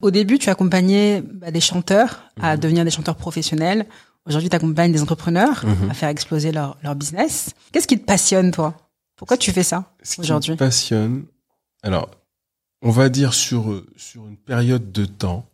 [0.00, 2.60] Au début, tu accompagnais bah, des chanteurs à mhm.
[2.60, 3.86] devenir des chanteurs professionnels.
[4.26, 5.90] Aujourd'hui, tu accompagnes des entrepreneurs mhm.
[5.90, 7.50] à faire exploser leur, leur business.
[7.72, 8.76] Qu'est-ce qui te passionne, toi?
[9.16, 10.56] Pourquoi tu fais ça aujourd'hui?
[10.56, 11.26] passionne,
[11.82, 12.10] alors
[12.82, 15.48] on va dire sur, sur une période de temps,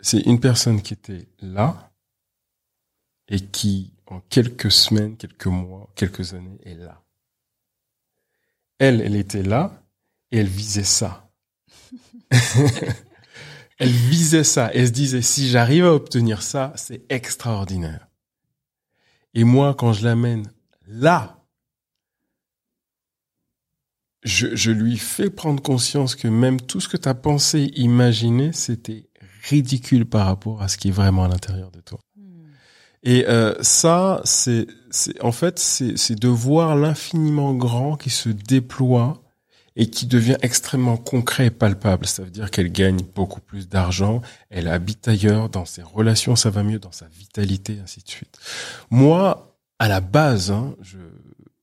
[0.00, 1.90] c'est une personne qui était là
[3.28, 7.02] et qui, en quelques semaines, quelques mois, quelques années, est là.
[8.78, 9.82] Elle, elle était là
[10.30, 11.28] et elle visait ça.
[13.80, 14.70] elle visait ça.
[14.74, 18.08] Elle se disait, si j'arrive à obtenir ça, c'est extraordinaire.
[19.32, 20.52] Et moi, quand je l'amène
[20.86, 21.38] là,
[24.22, 28.52] je, je, lui fais prendre conscience que même tout ce que tu as pensé, imaginé,
[28.52, 29.08] c'était
[29.44, 32.00] ridicule par rapport à ce qui est vraiment à l'intérieur de toi.
[32.16, 32.48] Hmm.
[33.02, 34.66] Et euh, ça, c'est,
[35.22, 39.22] en fait, c'est de voir l'infiniment grand qui se déploie
[39.76, 42.06] et qui devient extrêmement concret et palpable.
[42.06, 46.50] Ça veut dire qu'elle gagne beaucoup plus d'argent, elle habite ailleurs, dans ses relations ça
[46.50, 48.38] va mieux, dans sa vitalité, ainsi de suite.
[48.90, 50.98] Moi, à la base, hein, je,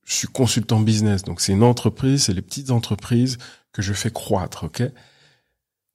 [0.05, 3.37] je suis consultant business, donc c'est une entreprise, c'est les petites entreprises
[3.73, 4.83] que je fais croître, ok?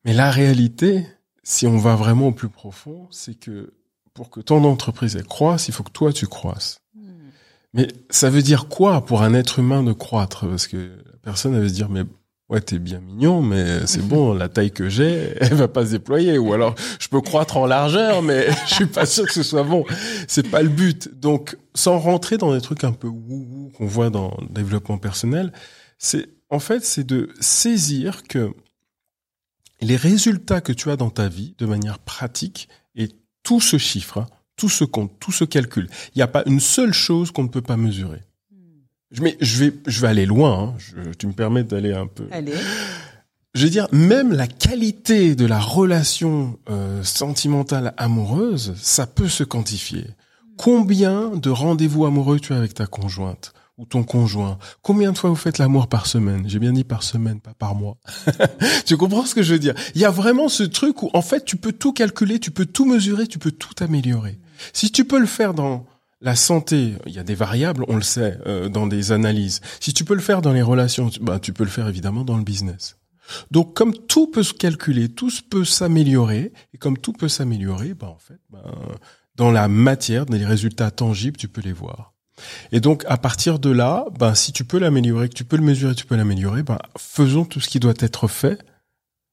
[0.05, 1.07] Mais la réalité,
[1.43, 3.73] si on va vraiment au plus profond, c'est que
[4.15, 6.81] pour que ton entreprise elle croisse, il faut que toi tu croisses.
[6.95, 7.31] Hmm.
[7.73, 10.47] Mais ça veut dire quoi pour un être humain de croître?
[10.47, 12.03] Parce que personne va se dire mais
[12.49, 15.93] ouais t'es bien mignon mais c'est bon la taille que j'ai elle va pas se
[15.93, 16.39] déployer.
[16.39, 19.65] Ou alors je peux croître en largeur mais je suis pas sûr que ce soit
[19.65, 19.85] bon.
[20.29, 21.19] C'est pas le but.
[21.19, 25.53] Donc sans rentrer dans des trucs un peu wou qu'on voit dans le développement personnel
[25.99, 28.53] c'est en fait c'est de saisir que
[29.81, 33.09] les résultats que tu as dans ta vie de manière pratique et
[33.43, 36.61] tout se chiffre hein, tout se compte tout se calcule il n'y a pas une
[36.61, 38.21] seule chose qu'on ne peut pas mesurer
[39.21, 40.59] mais je vais, je vais aller loin.
[40.59, 40.75] Hein.
[40.79, 42.25] Je, tu me permets d'aller un peu.
[42.31, 42.55] Allez.
[43.55, 49.45] Je veux dire, même la qualité de la relation euh, sentimentale amoureuse, ça peut se
[49.45, 50.07] quantifier.
[50.57, 54.59] Combien de rendez-vous amoureux tu as avec ta conjointe ou ton conjoint?
[54.81, 56.45] Combien de fois vous faites l'amour par semaine?
[56.47, 57.99] J'ai bien dit par semaine, pas par mois.
[58.87, 59.75] tu comprends ce que je veux dire?
[59.95, 62.67] Il y a vraiment ce truc où, en fait, tu peux tout calculer, tu peux
[62.67, 64.39] tout mesurer, tu peux tout améliorer.
[64.73, 65.85] Si tu peux le faire dans
[66.23, 69.61] la santé, il y a des variables, on le sait, euh, dans des analyses.
[69.81, 72.37] Si tu peux le faire dans les relations, bah, tu peux le faire évidemment dans
[72.37, 72.97] le business.
[73.51, 78.09] Donc, comme tout peut se calculer, tout peut s'améliorer, et comme tout peut s'améliorer, bah,
[78.09, 78.63] en fait, bah,
[79.35, 82.13] dans la matière, dans les résultats tangibles, tu peux les voir.
[82.71, 85.65] Et donc, à partir de là, bah, si tu peux l'améliorer, que tu peux le
[85.65, 88.65] mesurer, tu peux l'améliorer, bah, faisons tout ce qui doit être fait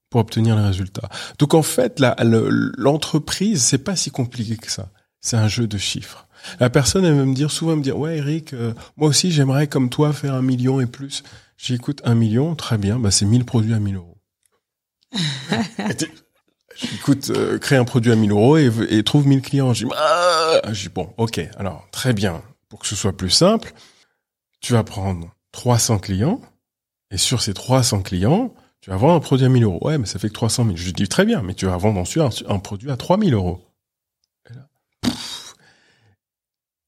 [0.09, 1.09] pour obtenir les résultats.
[1.37, 4.89] Donc, en fait, l'entreprise, c'est pas si compliqué que ça.
[5.21, 6.27] C'est un jeu de chiffres.
[6.59, 9.67] La personne, elle va me dire souvent, me dire, ouais, Eric, euh, moi aussi, j'aimerais
[9.67, 11.23] comme toi faire un million et plus.
[11.57, 14.17] J'écoute un million, très bien, bah c'est 1000 produits à 1000 euros.
[16.75, 19.73] J'écoute, euh, crée un produit à 1000 euros et, et trouve 1000 clients.
[19.73, 20.61] Dis, ah!
[20.95, 22.41] bon, ok, alors, très bien.
[22.69, 23.73] Pour que ce soit plus simple,
[24.61, 26.39] tu vas prendre 300 clients
[27.11, 29.79] et sur ces 300 clients, tu vas vendre un produit à 1000 euros.
[29.81, 30.77] Ouais, mais ça fait que 300 000.
[30.77, 33.59] Je dis, très bien, mais tu vas vendre ensuite un, un produit à 3000 euros.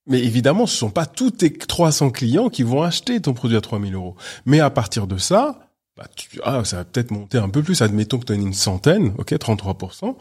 [0.08, 3.62] Mais évidemment, ce sont pas tous tes 300 clients qui vont acheter ton produit à
[3.62, 4.16] 3000 euros.
[4.46, 5.60] Mais à partir de ça,
[5.96, 7.82] bah, tu, ah, ça va peut-être monter un peu plus.
[7.82, 10.16] Admettons que tu as une centaine, ok, 33%.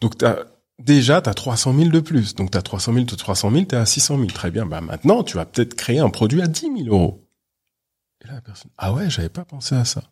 [0.00, 0.38] Donc, as,
[0.78, 2.34] déjà, tu as 300 000 de plus.
[2.34, 4.28] Donc, tu as 300 000, tu 300 000, tu es à 600 000.
[4.28, 4.64] Très bien.
[4.64, 7.28] Bah, maintenant, tu vas peut-être créer un produit à 10 000 euros.
[8.24, 10.02] Et là, la personne, ah ouais, j'avais pas pensé à ça.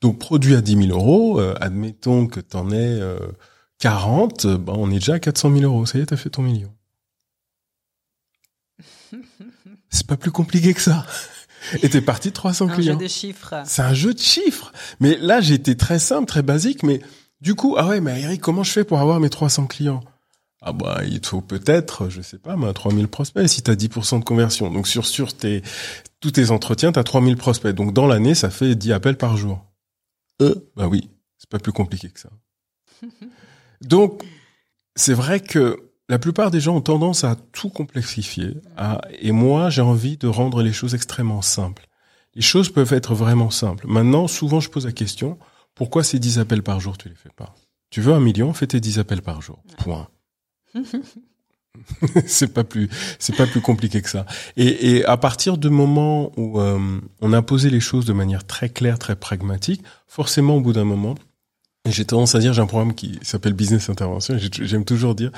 [0.00, 3.18] Donc, produit à 10 000 euros, euh, admettons que tu en aies euh,
[3.78, 5.86] 40, bah, on est déjà à 400 000 euros.
[5.86, 6.73] Ça y est, tu as fait ton million.
[9.90, 11.06] C'est pas plus compliqué que ça.
[11.82, 12.76] Et t'es parti de 300 clients.
[12.76, 13.62] C'est un jeu de chiffres.
[13.64, 14.72] C'est un jeu de chiffres.
[15.00, 16.82] Mais là, j'ai été très simple, très basique.
[16.82, 17.00] Mais
[17.40, 20.02] du coup, ah ouais, mais Eric, comment je fais pour avoir mes 300 clients?
[20.66, 24.24] Ah bah, il te faut peut-être, je sais pas, 3000 prospects si t'as 10% de
[24.24, 24.70] conversion.
[24.70, 25.62] Donc sur sur tes
[26.20, 27.74] tous tes entretiens, t'as 3000 prospects.
[27.74, 29.62] Donc dans l'année, ça fait 10 appels par jour.
[30.40, 32.30] Euh, bah oui, c'est pas plus compliqué que ça.
[33.82, 34.24] Donc
[34.96, 38.56] c'est vrai que la plupart des gens ont tendance à tout complexifier.
[39.20, 41.88] et moi, j'ai envie de rendre les choses extrêmement simples.
[42.34, 43.86] Les choses peuvent être vraiment simples.
[43.86, 45.38] Maintenant, souvent, je pose la question,
[45.74, 47.54] pourquoi ces 10 appels par jour, tu les fais pas?
[47.90, 49.62] Tu veux un million, fais tes 10 appels par jour.
[49.78, 50.08] Point.
[52.26, 52.88] c'est pas plus,
[53.18, 54.26] c'est pas plus compliqué que ça.
[54.56, 58.46] Et, et à partir du moment où euh, on a posé les choses de manière
[58.46, 61.14] très claire, très pragmatique, forcément, au bout d'un moment,
[61.90, 64.38] j'ai tendance à dire, j'ai un programme qui s'appelle Business Intervention.
[64.38, 65.30] J'aime toujours dire,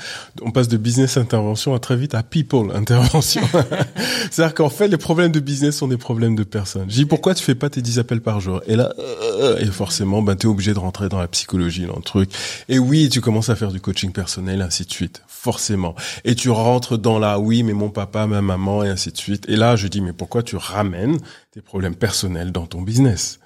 [0.42, 3.42] on passe de Business Intervention à très vite à People Intervention.
[4.30, 6.88] C'est-à-dire qu'en fait, les problèmes de business sont des problèmes de personnes.
[6.88, 8.62] Je dis, pourquoi tu fais pas tes 10 appels par jour?
[8.68, 11.96] Et là, euh, et forcément, ben, tu es obligé de rentrer dans la psychologie, dans
[11.96, 12.30] le truc.
[12.68, 15.22] Et oui, tu commences à faire du coaching personnel, ainsi de suite.
[15.26, 15.96] Forcément.
[16.24, 19.46] Et tu rentres dans la, oui, mais mon papa, ma maman, et ainsi de suite.
[19.48, 21.18] Et là, je dis, mais pourquoi tu ramènes
[21.50, 23.40] tes problèmes personnels dans ton business?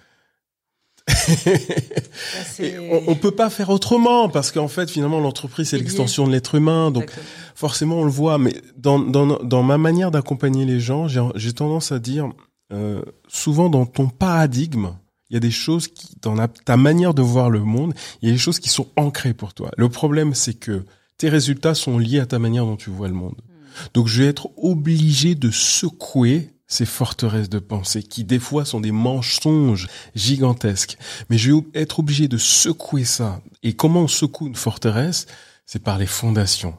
[2.61, 6.55] on, on peut pas faire autrement parce qu'en fait finalement l'entreprise c'est l'extension de l'être
[6.55, 7.11] humain donc
[7.55, 11.93] forcément on le voit mais dans dans, dans ma manière d'accompagner les gens j'ai tendance
[11.93, 12.31] à dire
[12.73, 14.91] euh, souvent dans ton paradigme
[15.31, 18.33] il y a des choses qui dans ta manière de voir le monde il y
[18.33, 19.71] a des choses qui sont ancrées pour toi.
[19.77, 20.85] Le problème c'est que
[21.19, 23.35] tes résultats sont liés à ta manière dont tu vois le monde.
[23.37, 23.87] Hmm.
[23.95, 28.81] donc je vais être obligé de secouer ces forteresses de pensée qui des fois sont
[28.81, 30.97] des mensonges gigantesques.
[31.29, 33.43] Mais je vais être obligé de secouer ça.
[33.63, 35.27] Et comment on secoue une forteresse?
[35.67, 36.75] C'est par les fondations.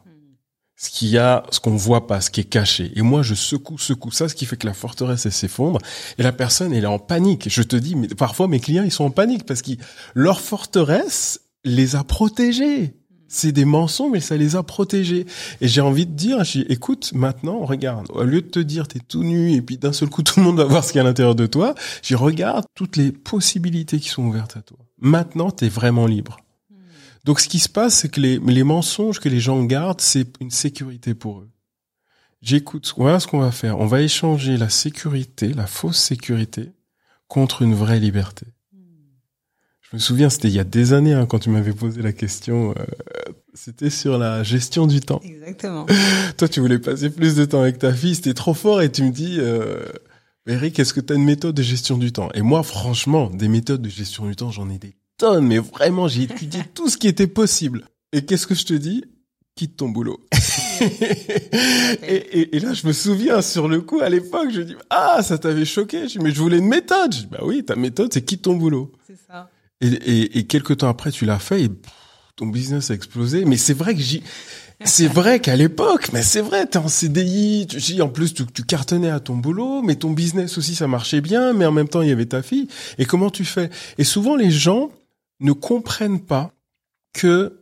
[0.76, 2.92] Ce qu'il y a, ce qu'on voit pas, ce qui est caché.
[2.96, 5.80] Et moi, je secoue, secoue ça, ce qui fait que la forteresse, s'effondre.
[6.18, 7.50] Et la personne, elle est en panique.
[7.50, 9.72] Je te dis, mais parfois, mes clients, ils sont en panique parce que
[10.16, 12.96] leur forteresse les a protégés
[13.32, 15.26] c'est des mensonges, mais ça les a protégés.
[15.62, 19.24] Et j'ai envie de dire, écoute, maintenant, regarde, au lieu de te dire t'es tout
[19.24, 21.04] nu et puis d'un seul coup tout le monde va voir ce qu'il y a
[21.04, 24.78] à l'intérieur de toi, j'y regarde toutes les possibilités qui sont ouvertes à toi.
[25.00, 26.38] Maintenant, t'es vraiment libre.
[27.24, 30.28] Donc ce qui se passe, c'est que les, les mensonges que les gens gardent, c'est
[30.42, 31.50] une sécurité pour eux.
[32.42, 33.80] J'écoute, voilà ce qu'on va faire.
[33.80, 36.72] On va échanger la sécurité, la fausse sécurité,
[37.28, 38.48] contre une vraie liberté.
[39.92, 42.14] Je me souviens, c'était il y a des années hein, quand tu m'avais posé la
[42.14, 42.72] question.
[42.72, 42.86] Euh,
[43.54, 45.20] c'était sur la gestion du temps.
[45.22, 45.86] Exactement.
[46.38, 49.04] Toi, tu voulais passer plus de temps avec ta fille, c'était trop fort, et tu
[49.04, 49.84] me dis, euh,
[50.48, 52.30] Eric, est-ce que tu as une méthode de gestion du temps?
[52.34, 56.08] Et moi, franchement, des méthodes de gestion du temps, j'en ai des tonnes, mais vraiment,
[56.08, 57.86] j'ai étudié tout ce qui était possible.
[58.14, 59.04] Et qu'est-ce que je te dis?
[59.56, 60.26] Quitte ton boulot.
[62.08, 65.38] et, et, là, je me souviens sur le coup, à l'époque, je dis ah, ça
[65.38, 66.08] t'avait choqué.
[66.08, 67.14] Je dis, mais je voulais une méthode.
[67.14, 68.94] Je dis, bah oui, ta méthode, c'est quitte ton boulot.
[69.06, 69.50] C'est ça.
[69.82, 71.70] Et, et, et quelques temps après, tu l'as fait et
[72.36, 73.46] ton business a explosé.
[73.46, 74.24] Mais c'est vrai que j'y,
[74.84, 78.64] c'est vrai qu'à l'époque, mais c'est vrai, t'es en CDI, tu, en plus tu, tu,
[78.64, 82.02] cartonnais à ton boulot, mais ton business aussi ça marchait bien, mais en même temps
[82.02, 82.68] il y avait ta fille.
[82.98, 83.70] Et comment tu fais?
[83.98, 84.92] Et souvent les gens
[85.40, 86.52] ne comprennent pas
[87.14, 87.62] que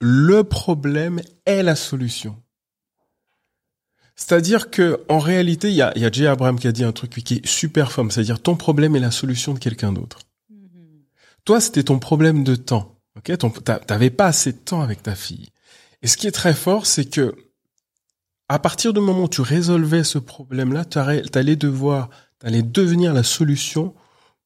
[0.00, 2.36] le problème est la solution.
[4.14, 6.92] C'est-à-dire que en réalité, il y a, y a Jay Abraham qui a dit un
[6.92, 10.20] truc qui est super femme, c'est-à-dire ton problème est la solution de quelqu'un d'autre.
[11.46, 12.98] Toi, c'était ton problème de temps.
[13.16, 13.32] Ok,
[13.86, 15.48] t'avais pas assez de temps avec ta fille.
[16.02, 17.34] Et ce qui est très fort, c'est que
[18.48, 22.10] à partir du moment où tu résolvais ce problème-là, tu allais devoir,
[22.42, 23.94] allais devenir la solution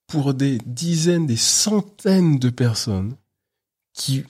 [0.06, 3.16] pour des dizaines, des centaines de personnes
[3.94, 4.24] qui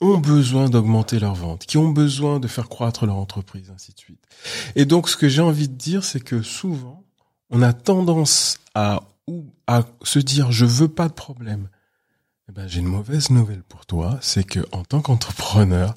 [0.00, 3.98] ont besoin d'augmenter leur vente, qui ont besoin de faire croître leur entreprise, ainsi de
[3.98, 4.24] suite.
[4.76, 7.04] Et donc, ce que j'ai envie de dire, c'est que souvent,
[7.50, 9.02] on a tendance à,
[9.66, 11.68] à se dire, je veux pas de problème.
[12.48, 15.92] Eh ben, j'ai une mauvaise nouvelle pour toi, c'est que en tant qu'entrepreneur,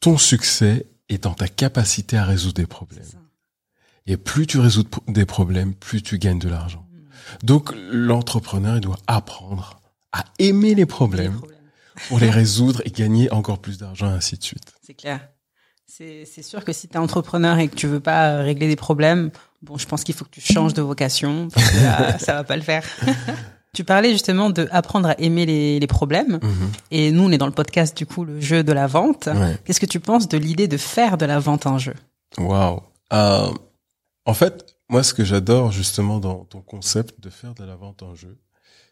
[0.00, 3.02] ton succès est dans ta capacité à résoudre des problèmes.
[4.06, 6.86] Et plus tu résous des problèmes, plus tu gagnes de l'argent.
[6.90, 7.46] Hmm.
[7.46, 9.80] Donc l'entrepreneur, il doit apprendre
[10.12, 11.40] à aimer les problèmes,
[12.08, 14.72] pour les résoudre et gagner encore plus d'argent, ainsi de suite.
[14.82, 15.28] C'est clair.
[15.86, 19.30] C'est sûr que si tu es entrepreneur et que tu veux pas régler des problèmes,
[19.60, 21.48] bon, je pense qu'il faut que tu changes de vocation.
[21.48, 22.84] Parce ça va pas le faire.
[23.74, 26.40] Tu parlais justement de apprendre à aimer les, les problèmes.
[26.42, 26.72] Mhm.
[26.90, 29.30] Et nous, on est dans le podcast, du coup, le jeu de la vente.
[29.64, 31.94] Qu'est-ce que tu penses de l'idée de faire de la vente un jeu?
[32.36, 32.82] Waouh
[33.14, 33.50] euh,
[34.26, 38.02] En fait, moi, ce que j'adore justement dans ton concept de faire de la vente
[38.02, 38.36] un jeu,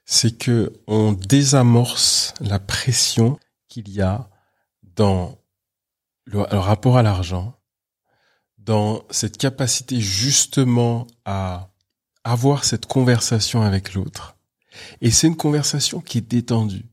[0.07, 3.38] c'est que on désamorce la pression
[3.69, 4.31] qu'il y a
[4.97, 5.38] dans
[6.25, 7.55] le rapport à l'argent,
[8.57, 11.69] dans cette capacité justement à
[12.25, 14.37] avoir cette conversation avec l'autre
[15.01, 16.87] et c'est une conversation qui est détendue.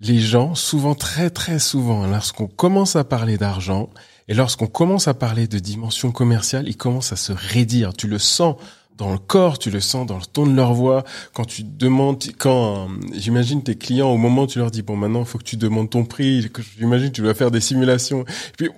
[0.00, 3.90] Les gens, souvent, très très souvent, lorsqu'on commence à parler d'argent
[4.28, 7.94] et lorsqu'on commence à parler de dimension commerciale, ils commencent à se raidir.
[7.94, 8.56] Tu le sens
[8.98, 11.04] dans le corps, tu le sens dans le ton de leur voix.
[11.32, 15.20] Quand tu demandes, quand j'imagine tes clients, au moment où tu leur dis bon maintenant
[15.20, 18.22] il faut que tu demandes ton prix, j'imagine tu dois faire des simulations.
[18.22, 18.70] Et puis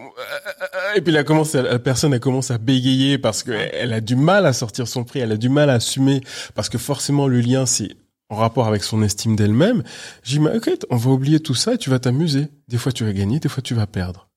[0.95, 4.15] et puis la, commence, la personne elle commence à bégayer parce que elle a du
[4.15, 6.21] mal à sortir son prix, elle a du mal à assumer
[6.55, 7.97] parce que forcément le lien c'est
[8.31, 9.83] en rapport avec son estime d'elle-même.
[10.23, 12.49] J'ai dit, ok, on va oublier tout ça et tu vas t'amuser.
[12.69, 14.31] Des fois tu vas gagner, des fois tu vas perdre.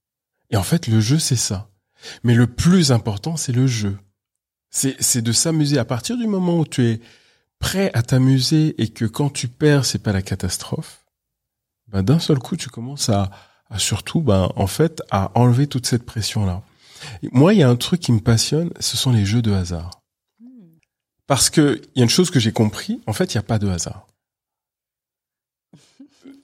[0.50, 1.70] Et en fait le jeu c'est ça.
[2.24, 3.98] Mais le plus important c'est le jeu.
[4.70, 7.00] C'est de s'amuser à partir du moment où tu es
[7.60, 11.06] prêt à t'amuser et que quand tu perds c'est pas la catastrophe.
[11.88, 13.30] Ben d'un seul coup tu commences à
[13.78, 16.62] surtout, ben, en fait, à enlever toute cette pression-là.
[17.32, 20.03] Moi, il y a un truc qui me passionne, ce sont les jeux de hasard.
[21.28, 23.44] Parce que il y a une chose que j'ai compris, en fait, il n'y a
[23.44, 24.08] pas de hasard.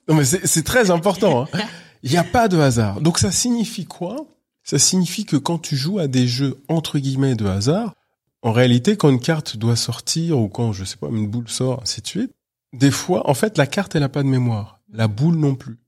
[0.08, 1.42] Non, mais c'est très important.
[1.52, 1.60] Hein.
[2.02, 3.02] Il n'y a pas de hasard.
[3.02, 4.26] Donc ça signifie quoi?
[4.64, 7.94] Ça signifie que quand tu joues à des jeux entre guillemets de hasard,
[8.42, 11.80] en réalité, quand une carte doit sortir ou quand, je sais pas, une boule sort,
[11.82, 12.32] ainsi de suite,
[12.72, 14.80] des fois, en fait, la carte, elle n'a pas de mémoire.
[14.92, 15.78] La boule non plus.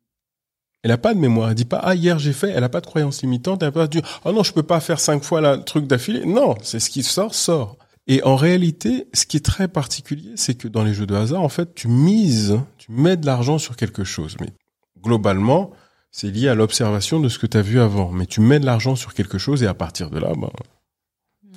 [0.83, 1.49] Elle a pas de mémoire.
[1.49, 2.51] Elle dit pas ah hier j'ai fait.
[2.51, 3.63] Elle a pas de croyance limitante.
[3.63, 6.25] Elle a pas dit oh non je peux pas faire cinq fois le truc d'affilée.
[6.27, 7.77] Non, c'est ce qui sort sort.
[8.07, 11.43] Et en réalité, ce qui est très particulier, c'est que dans les jeux de hasard,
[11.43, 14.37] en fait, tu mises, tu mets de l'argent sur quelque chose.
[14.41, 14.53] Mais
[15.01, 15.71] globalement,
[16.11, 18.11] c'est lié à l'observation de ce que tu as vu avant.
[18.11, 20.51] Mais tu mets de l'argent sur quelque chose et à partir de là, ben,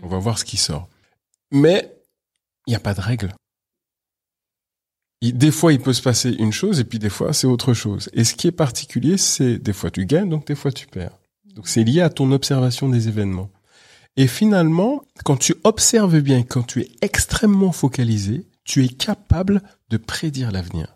[0.03, 0.87] on va voir ce qui sort.
[1.51, 1.91] Mais
[2.67, 3.33] il n'y a pas de règle
[5.31, 8.09] des fois, il peut se passer une chose et puis des fois, c'est autre chose.
[8.13, 11.17] Et ce qui est particulier, c'est des fois tu gagnes, donc des fois tu perds.
[11.55, 13.49] Donc c'est lié à ton observation des événements.
[14.17, 19.97] Et finalement, quand tu observes bien, quand tu es extrêmement focalisé, tu es capable de
[19.97, 20.95] prédire l'avenir.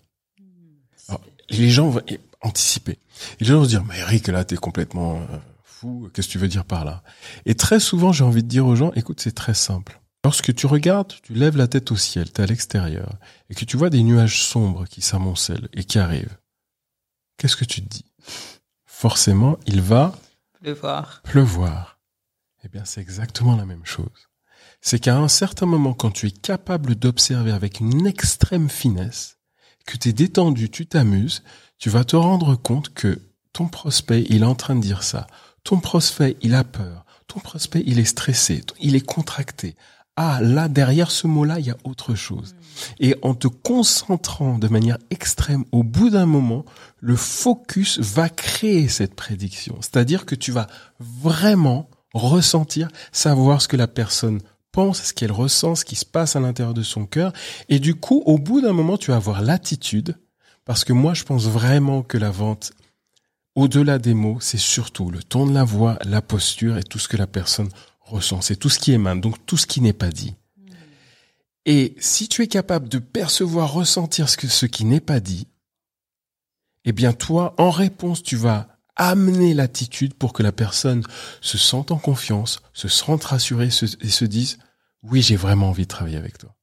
[1.50, 2.02] Les gens vont
[2.42, 3.00] anticiper.
[3.40, 6.10] Les gens vont se dire, mais Eric, là, t'es complètement euh, fou.
[6.14, 7.04] Qu'est-ce que tu veux dire par là?
[7.46, 10.00] Et très souvent, j'ai envie de dire aux gens, écoute, c'est très simple.
[10.24, 13.18] Lorsque tu regardes, tu lèves la tête au ciel, tu es à l'extérieur,
[13.50, 16.38] et que tu vois des nuages sombres qui s'amoncellent et qui arrivent,
[17.38, 18.06] qu'est-ce que tu te dis?
[18.86, 20.14] Forcément, il va
[20.62, 21.22] pleuvoir.
[21.24, 21.99] Pleuvoir.
[22.64, 24.30] Eh bien, c'est exactement la même chose.
[24.82, 29.38] C'est qu'à un certain moment, quand tu es capable d'observer avec une extrême finesse,
[29.86, 31.44] que tu es détendu, tu t'amuses,
[31.78, 33.22] tu vas te rendre compte que
[33.54, 35.28] ton prospect, il est en train de dire ça.
[35.64, 37.06] Ton prospect, il a peur.
[37.28, 38.64] Ton prospect, il est stressé.
[38.80, 39.76] Il est contracté
[40.22, 42.54] ah là derrière ce mot-là, il y a autre chose.
[43.00, 46.66] Et en te concentrant de manière extrême, au bout d'un moment,
[47.00, 49.78] le focus va créer cette prédiction.
[49.80, 50.68] C'est-à-dire que tu vas
[51.00, 54.42] vraiment ressentir, savoir ce que la personne
[54.72, 57.34] pense, ce qu'elle ressent, ce qui se passe à l'intérieur de son cœur.
[57.70, 60.18] Et du coup, au bout d'un moment, tu vas avoir l'attitude,
[60.66, 62.74] parce que moi, je pense vraiment que la vente,
[63.56, 67.08] au-delà des mots, c'est surtout le ton de la voix, la posture et tout ce
[67.08, 67.70] que la personne
[68.00, 70.36] ressent, c'est tout ce qui émane, donc tout ce qui n'est pas dit.
[71.66, 75.48] Et si tu es capable de percevoir, ressentir ce, que, ce qui n'est pas dit,
[76.86, 81.04] eh bien toi, en réponse, tu vas amener l'attitude pour que la personne
[81.42, 84.60] se sente en confiance, se sente rassurée et se dise,
[85.02, 86.54] oui, j'ai vraiment envie de travailler avec toi.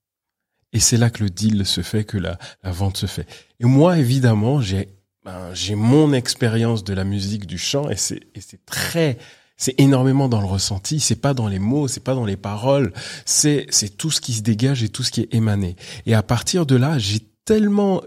[0.72, 3.26] Et c'est là que le deal se fait, que la, vente se fait.
[3.60, 4.88] Et moi, évidemment, j'ai
[5.24, 8.20] ben, j'ai mon expérience de la musique, du chant, et c'est
[8.64, 9.18] très
[9.56, 12.92] c'est énormément dans le ressenti, c'est pas dans les mots, c'est pas dans les paroles,
[13.24, 15.76] c'est c'est tout ce qui se dégage et tout ce qui est émané.
[16.04, 18.02] Et à partir de là, j'ai tellement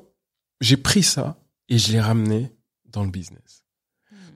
[0.62, 2.52] j'ai pris ça et je l'ai ramené
[2.86, 3.63] dans le business.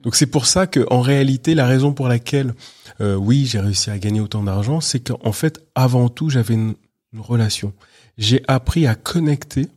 [0.04, 2.54] Donc c'est pour ça que en réalité la raison pour laquelle
[3.00, 6.74] euh, oui j'ai réussi à gagner autant d'argent, c'est qu'en fait avant tout j'avais une,
[7.16, 7.72] relation.
[8.18, 9.68] J'ai appris à connecter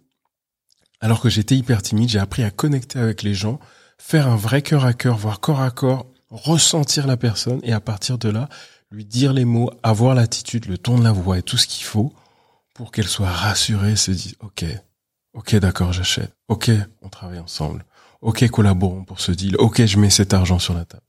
[1.01, 2.09] alors que j'étais hyper timide.
[2.09, 3.59] J'ai appris à connecter avec les gens,
[3.99, 7.79] faire un vrai cœur à cœur, voir corps à corps ressentir la personne et à
[7.79, 8.49] partir de là,
[8.91, 11.85] lui dire les mots, avoir l'attitude, le ton de la voix et tout ce qu'il
[11.85, 12.13] faut
[12.73, 14.65] pour qu'elle soit rassurée, se dise, OK,
[15.33, 16.33] OK, d'accord, j'achète.
[16.47, 17.85] OK, on travaille ensemble.
[18.21, 19.55] OK, collaborons pour ce deal.
[19.57, 21.03] OK, je mets cet argent sur la table.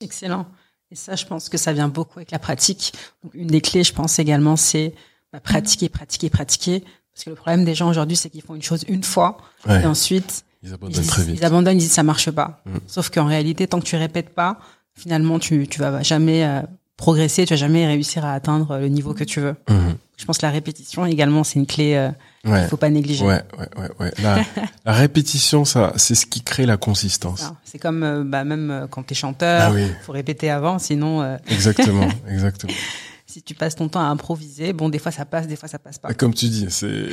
[0.00, 0.46] Excellent.
[0.90, 2.92] Et ça, je pense que ça vient beaucoup avec la pratique.
[3.24, 4.94] Donc, une des clés, je pense également, c'est
[5.32, 6.84] bah, pratiquer, pratiquer, pratiquer.
[7.12, 9.38] Parce que le problème des gens aujourd'hui, c'est qu'ils font une chose une fois
[9.68, 11.38] et ensuite ils abandonnent très vite.
[11.38, 12.60] Ils abandonnent, ils disent ça marche pas.
[12.66, 12.76] Mm.
[12.86, 14.58] Sauf qu'en réalité, tant que tu répètes pas,
[14.94, 16.60] finalement, tu tu vas jamais euh,
[16.98, 19.56] progresser, tu vas jamais réussir à atteindre le niveau que tu veux.
[19.68, 19.94] Mm-hmm.
[20.18, 22.10] Je pense que la répétition également, c'est une clet euh,
[22.46, 22.60] ouais.
[22.60, 23.24] qu'il faut pas négliger.
[23.24, 24.12] Ouais, ouais, ouais, ouais.
[24.22, 24.38] La,
[24.84, 27.52] la répétition, ça, c'est ce qui crée la consistance.
[27.64, 30.78] C'est comme euh, bah, même euh, quand tu es chanteur, il ah faut répéter avant,
[30.78, 31.36] sinon.
[31.48, 32.72] Exactement, exactement
[33.26, 35.78] si tu passes ton temps à improviser, bon, des fois ça passe, des fois ça
[35.78, 36.14] passe pas.
[36.14, 37.08] Comme tu dis, c'est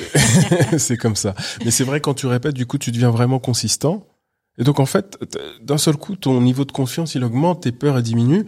[0.77, 1.35] c'est comme ça.
[1.65, 4.05] Mais c'est vrai quand tu répètes, du coup, tu deviens vraiment consistant.
[4.57, 5.17] Et donc en fait,
[5.61, 8.45] d'un seul coup, ton niveau de confiance il augmente, tes peurs diminuent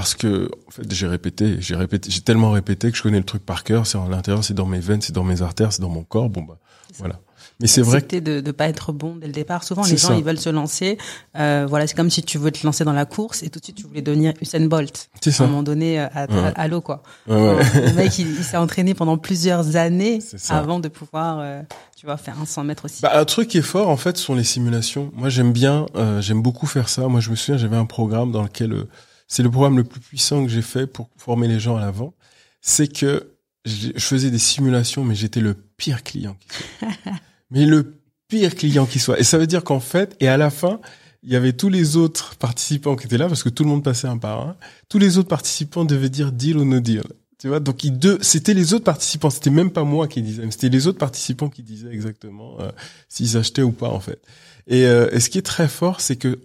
[0.00, 3.24] parce que en fait j'ai répété, j'ai répété, j'ai tellement répété que je connais le
[3.24, 3.86] truc par cœur.
[3.86, 6.28] C'est en l'intérieur, c'est dans mes veines, c'est dans mes artères, c'est dans mon corps.
[6.30, 6.58] Bon bah
[6.98, 7.20] voilà.
[7.60, 9.64] Mais c'est vrai de ne pas être bon dès le départ.
[9.64, 10.14] Souvent, les gens, ça.
[10.16, 10.96] ils veulent se lancer.
[11.36, 13.64] Euh, voilà, c'est comme si tu veux te lancer dans la course et tout de
[13.64, 15.08] suite, tu voulais devenir Usain Bolt.
[15.20, 15.46] c'est À un ça.
[15.48, 16.52] moment donné, euh, à, à, Ouais.
[16.54, 17.02] à l'eau, quoi.
[17.26, 20.56] Ouais, le mec, il, il s'est entraîné pendant plusieurs années ça.
[20.56, 21.60] avant de pouvoir, euh,
[21.96, 23.02] tu vois, faire un 100 mètres aussi.
[23.02, 25.10] Bah, un truc qui est fort, en fait, sont les simulations.
[25.16, 27.08] Moi, j'aime bien, euh, j'aime beaucoup faire ça.
[27.08, 28.84] Moi, je me souviens, j'avais un programme dans lequel,
[29.28, 32.14] c'est le programme le plus puissant que j'ai fait pour former les gens à l'avant.
[32.60, 36.88] C'est que je faisais des simulations, mais j'étais le pire client qui soit.
[37.50, 39.20] mais le pire client qui soit.
[39.20, 40.80] Et ça veut dire qu'en fait, et à la fin,
[41.22, 43.84] il y avait tous les autres participants qui étaient là parce que tout le monde
[43.84, 44.56] passait un par un.
[44.88, 47.02] Tous les autres participants devaient dire deal ou no deal.
[47.38, 49.30] Tu vois, donc ils deux, c'était les autres participants.
[49.30, 52.70] C'était même pas moi qui disais, mais c'était les autres participants qui disaient exactement euh,
[53.08, 54.20] s'ils achetaient ou pas en fait.
[54.66, 56.40] Et, euh, et ce qui est très fort, c'est que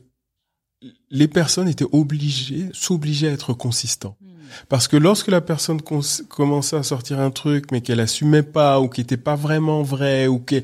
[1.12, 4.18] les personnes étaient obligées, s'obligeaient à être consistants.
[4.22, 4.28] Hmm.
[4.70, 8.88] Parce que lorsque la personne commençait à sortir un truc, mais qu'elle assumait pas, ou
[8.90, 10.64] qui était pas vraiment vrai, ou qui, et,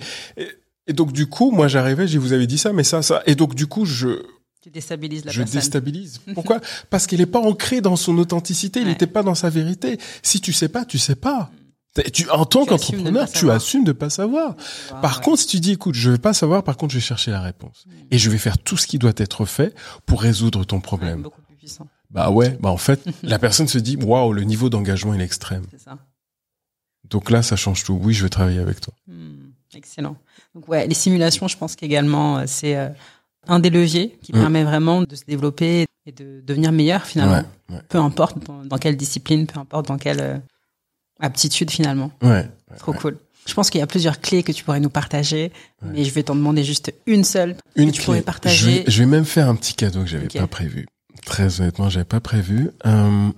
[0.88, 3.36] et donc du coup, moi j'arrivais, je vous avez dit ça, mais ça, ça, et
[3.36, 4.22] donc du coup, je,
[4.62, 5.60] Tu déstabilises la je personne.
[5.60, 6.20] déstabilise.
[6.34, 6.60] Pourquoi?
[6.90, 9.98] Parce qu'elle est pas ancrée dans son authenticité, il n'était pas dans sa vérité.
[10.22, 11.50] Si tu sais pas, tu sais pas.
[12.14, 13.56] Tu, en tant Tu assumes de ne qu'entrepreneur, pas tu savoir.
[13.56, 14.56] assumes de pas savoir.
[14.92, 15.24] Ah, Par ouais.
[15.24, 17.42] contre, si tu dis, écoute, je vais pas savoir, par contre, je vais chercher la
[17.42, 17.86] réponse.
[17.88, 17.92] Mm.
[18.12, 19.74] Et je vais faire tout ce qui doit être fait
[20.06, 21.22] pour résoudre ton problème.
[21.24, 24.70] beaucoup plus puissant, Bah ouais, bah en fait, la personne se dit, waouh, le niveau
[24.70, 25.64] d'engagement il est extrême.
[25.72, 25.98] c'est ça.
[27.10, 28.00] Donc là, ça change tout.
[28.02, 28.94] Oui, je vais travailler avec toi.
[29.08, 30.16] Hmm, excellent.
[30.54, 32.90] Donc ouais, les simulations, je pense qu'également euh, c'est euh,
[33.48, 34.40] un des leviers qui Mm.
[34.40, 37.48] permet vraiment de se développer et de devenir meilleur finalement.
[37.70, 40.38] Ouais, ouais, Peu importe dans, dans quelle discipline, peu importe dans quelle euh,
[41.20, 42.12] aptitude finalement.
[42.22, 42.50] ouais.
[42.78, 42.98] Trop ouais.
[43.00, 43.18] cool.
[43.48, 45.52] Je pense qu'il y a plusieurs clés que tu pourrais nous partager,
[45.82, 45.90] Ouais.
[45.94, 48.06] mais je vais t'en demander juste une seule Une que tu clé.
[48.06, 48.84] pourrais Je partager.
[48.84, 50.38] vais, je vais même faire un petit cadeau que j'avais Ok.
[50.38, 50.86] pas prévu.
[51.26, 52.70] Très honnêtement, j'avais pas prévu.
[52.86, 53.32] Euh,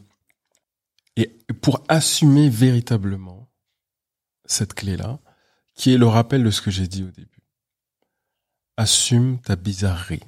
[1.16, 1.28] et
[1.62, 3.50] pour assumer véritablement
[4.46, 5.20] cette clé-là,
[5.76, 7.28] qui est le rappel de ce que j'ai dit au début.
[8.78, 10.22] Assume ta bizarrerie.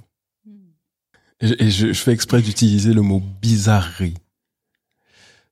[1.42, 4.16] Et, je- et je, je fais exprès d'utiliser le mot bizarrerie.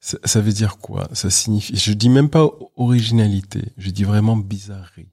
[0.02, 1.08] Ça, ça veut dire quoi?
[1.14, 1.76] Ça signifie.
[1.76, 3.72] Je dis même pas originalité.
[3.78, 5.10] Je dis vraiment bizarrerie.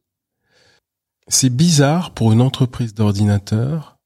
[1.29, 3.99] C'est bizarre pour une entreprise d'ordinateurs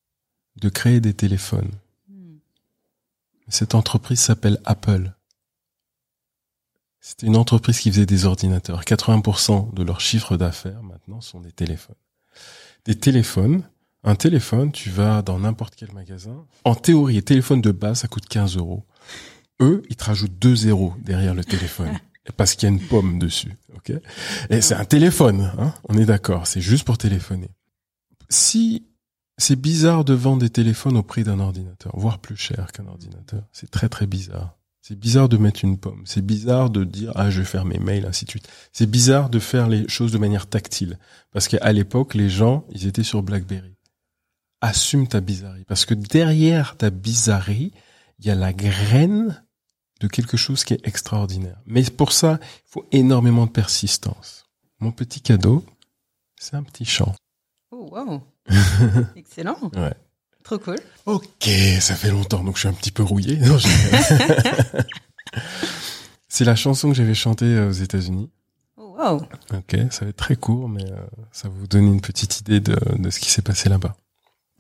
[0.61, 1.71] de créer des téléphones.
[2.09, 2.37] Hmm.
[3.49, 5.13] Cette entreprise s'appelle Apple.
[7.01, 8.83] C'était une entreprise qui faisait des ordinateurs.
[8.83, 11.97] 80% de leur chiffre d'affaires maintenant sont des téléphones.
[12.85, 13.63] Des téléphones.
[14.05, 16.45] Un téléphone, tu vas dans n'importe quel magasin.
[16.65, 18.85] En théorie, un téléphone de base, ça coûte 15 euros.
[19.61, 21.99] Eux, ils te rajoutent 2 zéros derrière le téléphone.
[22.37, 23.57] Parce qu'il y a une pomme dessus.
[23.75, 23.93] ok?
[24.51, 25.53] Et c'est un téléphone.
[25.59, 26.47] Hein On est d'accord.
[26.47, 27.51] C'est juste pour téléphoner.
[28.29, 28.87] Si
[29.39, 33.43] c'est bizarre de vendre des téléphones au prix d'un ordinateur, voire plus cher qu'un ordinateur,
[33.53, 34.57] c'est très très bizarre.
[34.83, 36.03] C'est bizarre de mettre une pomme.
[36.07, 38.49] C'est bizarre de dire ah je vais faire mes mails ainsi de suite.
[38.73, 40.99] C'est bizarre de faire les choses de manière tactile
[41.33, 43.77] parce qu'à l'époque les gens ils étaient sur BlackBerry.
[44.61, 47.73] Assume ta bizarrerie parce que derrière ta bizarrerie
[48.19, 49.43] il y a la graine
[50.01, 51.61] de quelque chose qui est extraordinaire.
[51.67, 54.45] Mais pour ça il faut énormément de persistance.
[54.81, 55.65] Mon petit cadeau
[56.39, 57.15] c'est un petit chant.
[57.71, 58.23] Oh wow,
[59.17, 59.95] excellent, Ouais.
[60.45, 60.79] trop cool.
[61.07, 61.49] Ok,
[61.81, 63.39] ça fait longtemps, donc je suis un petit peu rouillé.
[66.29, 68.31] C'est la chanson que j'avais chantée euh, aux États-Unis.
[68.77, 69.23] Oh wow,
[69.55, 70.97] Ok, ça va être très court, mais euh,
[71.31, 73.95] ça va vous donner une petite idée de, de ce qui s'est passé là-bas.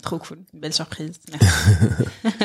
[0.03, 1.19] trop cool, belle surprise.
[1.31, 1.47] Merci.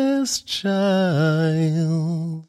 [0.25, 2.47] child,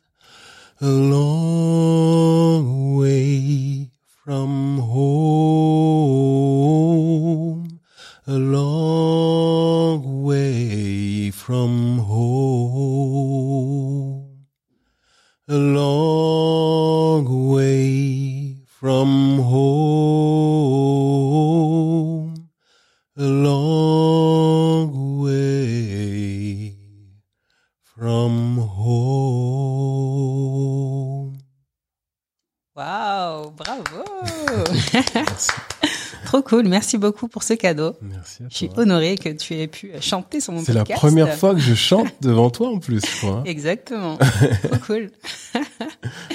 [0.80, 3.90] a long way
[4.24, 6.08] from home,
[8.26, 13.26] a long way from home,
[15.48, 16.31] a long
[35.26, 35.50] Merci.
[36.24, 36.66] Trop cool.
[36.66, 37.94] Merci beaucoup pour ce cadeau.
[38.00, 41.34] Merci à Je suis honorée que tu aies pu chanter sur mon C'est la première
[41.34, 43.02] fois que je chante devant toi en plus.
[43.44, 44.16] Exactement.
[44.62, 45.10] Trop cool.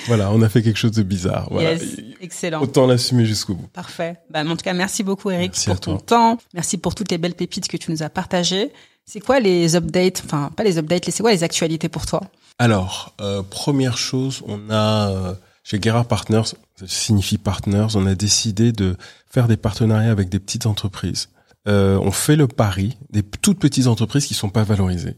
[0.05, 1.47] Voilà, on a fait quelque chose de bizarre.
[1.49, 1.73] Voilà.
[1.73, 1.83] Yes.
[2.21, 2.61] Excellent.
[2.61, 3.67] Autant l'assumer jusqu'au bout.
[3.67, 4.17] Parfait.
[4.29, 6.37] Bah, en tout cas, merci beaucoup, Eric, Merci pour ton temps.
[6.53, 8.71] Merci pour toutes les belles pépites que tu nous as partagées.
[9.05, 12.21] C'est quoi les updates, enfin, pas les updates, c'est quoi les actualités pour toi?
[12.59, 15.33] Alors, euh, première chose, on a euh,
[15.69, 18.95] chez Guerra Partners, ça signifie partners, on a décidé de
[19.29, 21.27] faire des partenariats avec des petites entreprises.
[21.67, 25.17] Euh, on fait le pari des toutes petites entreprises qui sont pas valorisées.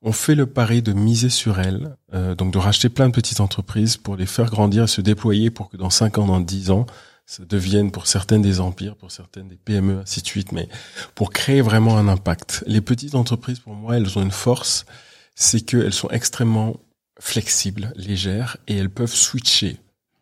[0.00, 3.40] On fait le pari de miser sur elles, euh, donc de racheter plein de petites
[3.40, 6.70] entreprises pour les faire grandir et se déployer pour que dans 5 ans, dans 10
[6.70, 6.86] ans,
[7.26, 10.70] ça devienne pour certaines des empires, pour certaines des PME, ainsi de suite, mais
[11.14, 12.64] pour créer vraiment un impact.
[12.66, 14.86] Les petites entreprises, pour moi, elles ont une force,
[15.34, 16.76] c'est qu'elles sont extrêmement
[17.18, 19.76] flexibles, légères, et elles peuvent switcher.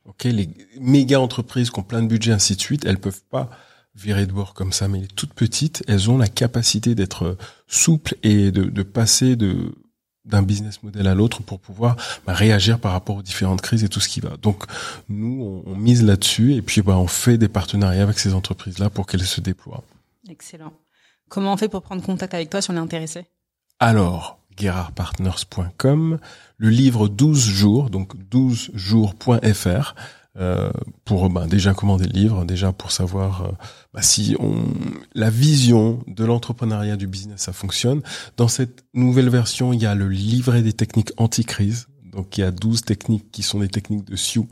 [0.09, 0.49] Ok, les
[0.81, 3.51] méga entreprises qui ont plein de budget, ainsi de suite, elles peuvent pas
[3.95, 7.37] virer de bord comme ça, mais les toutes petites, elles ont la capacité d'être
[7.67, 9.75] souples et de, de passer de
[10.25, 11.97] d'un business model à l'autre pour pouvoir
[12.27, 14.37] bah, réagir par rapport aux différentes crises et tout ce qui va.
[14.37, 14.65] Donc
[15.09, 18.91] nous, on, on mise là-dessus et puis bah, on fait des partenariats avec ces entreprises-là
[18.91, 19.83] pour qu'elles se déploient.
[20.29, 20.75] Excellent.
[21.31, 23.25] Comment on fait pour prendre contact avec toi si on est intéressé?
[23.79, 26.19] Alors, guerardpartners.com,
[26.57, 29.95] le livre 12 jours, donc 12jours.fr,
[30.39, 30.71] euh,
[31.05, 33.49] pour ben, déjà commander le livre, déjà pour savoir euh,
[33.93, 34.63] bah, si on,
[35.15, 38.03] la vision de l'entrepreneuriat du business, ça fonctionne.
[38.37, 41.89] Dans cette nouvelle version, il y a le livret des techniques anti-crise.
[42.05, 44.49] Donc il y a 12 techniques qui sont des techniques de Sioux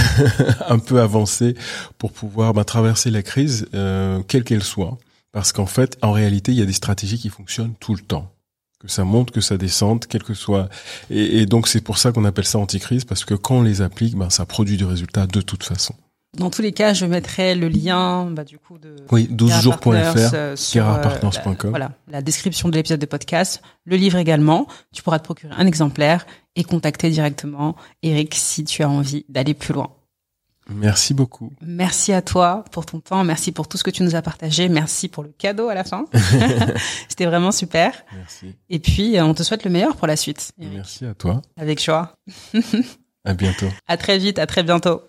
[0.68, 1.54] un peu avancées
[1.96, 4.98] pour pouvoir ben, traverser la crise, euh, quelle qu'elle soit.
[5.32, 8.32] Parce qu'en fait, en réalité, il y a des stratégies qui fonctionnent tout le temps
[8.80, 10.68] que ça monte, que ça descende, quel que soit.
[11.10, 13.82] Et, et donc c'est pour ça qu'on appelle ça anticrise, parce que quand on les
[13.82, 15.94] applique, ben ça produit du résultat de toute façon.
[16.38, 19.90] Dans tous les cas, je mettrai le lien, bah, du coup, de Oui, 12jours.fr,
[20.34, 21.02] euh, sur, euh,
[21.38, 24.68] la- Voilà, la description de l'épisode de podcast, le livre également.
[24.94, 27.74] Tu pourras te procurer un exemplaire et contacter directement
[28.04, 29.90] Eric si tu as envie d'aller plus loin.
[30.74, 31.52] Merci beaucoup.
[31.60, 34.68] Merci à toi pour ton temps, merci pour tout ce que tu nous as partagé,
[34.68, 36.04] merci pour le cadeau à la fin.
[37.08, 37.92] C'était vraiment super.
[38.14, 38.54] Merci.
[38.68, 40.52] Et puis, euh, on te souhaite le meilleur pour la suite.
[40.58, 40.74] Eric.
[40.74, 41.42] Merci à toi.
[41.56, 42.14] Avec joie.
[43.22, 43.66] À bientôt.
[43.86, 45.02] À très vite, à très bientôt.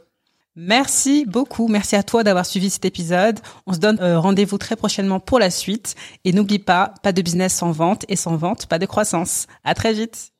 [0.55, 1.69] Merci beaucoup.
[1.69, 3.39] Merci à toi d'avoir suivi cet épisode.
[3.67, 5.95] On se donne euh, rendez-vous très prochainement pour la suite.
[6.25, 9.47] Et n'oublie pas, pas de business sans vente et sans vente, pas de croissance.
[9.63, 10.33] À très vite.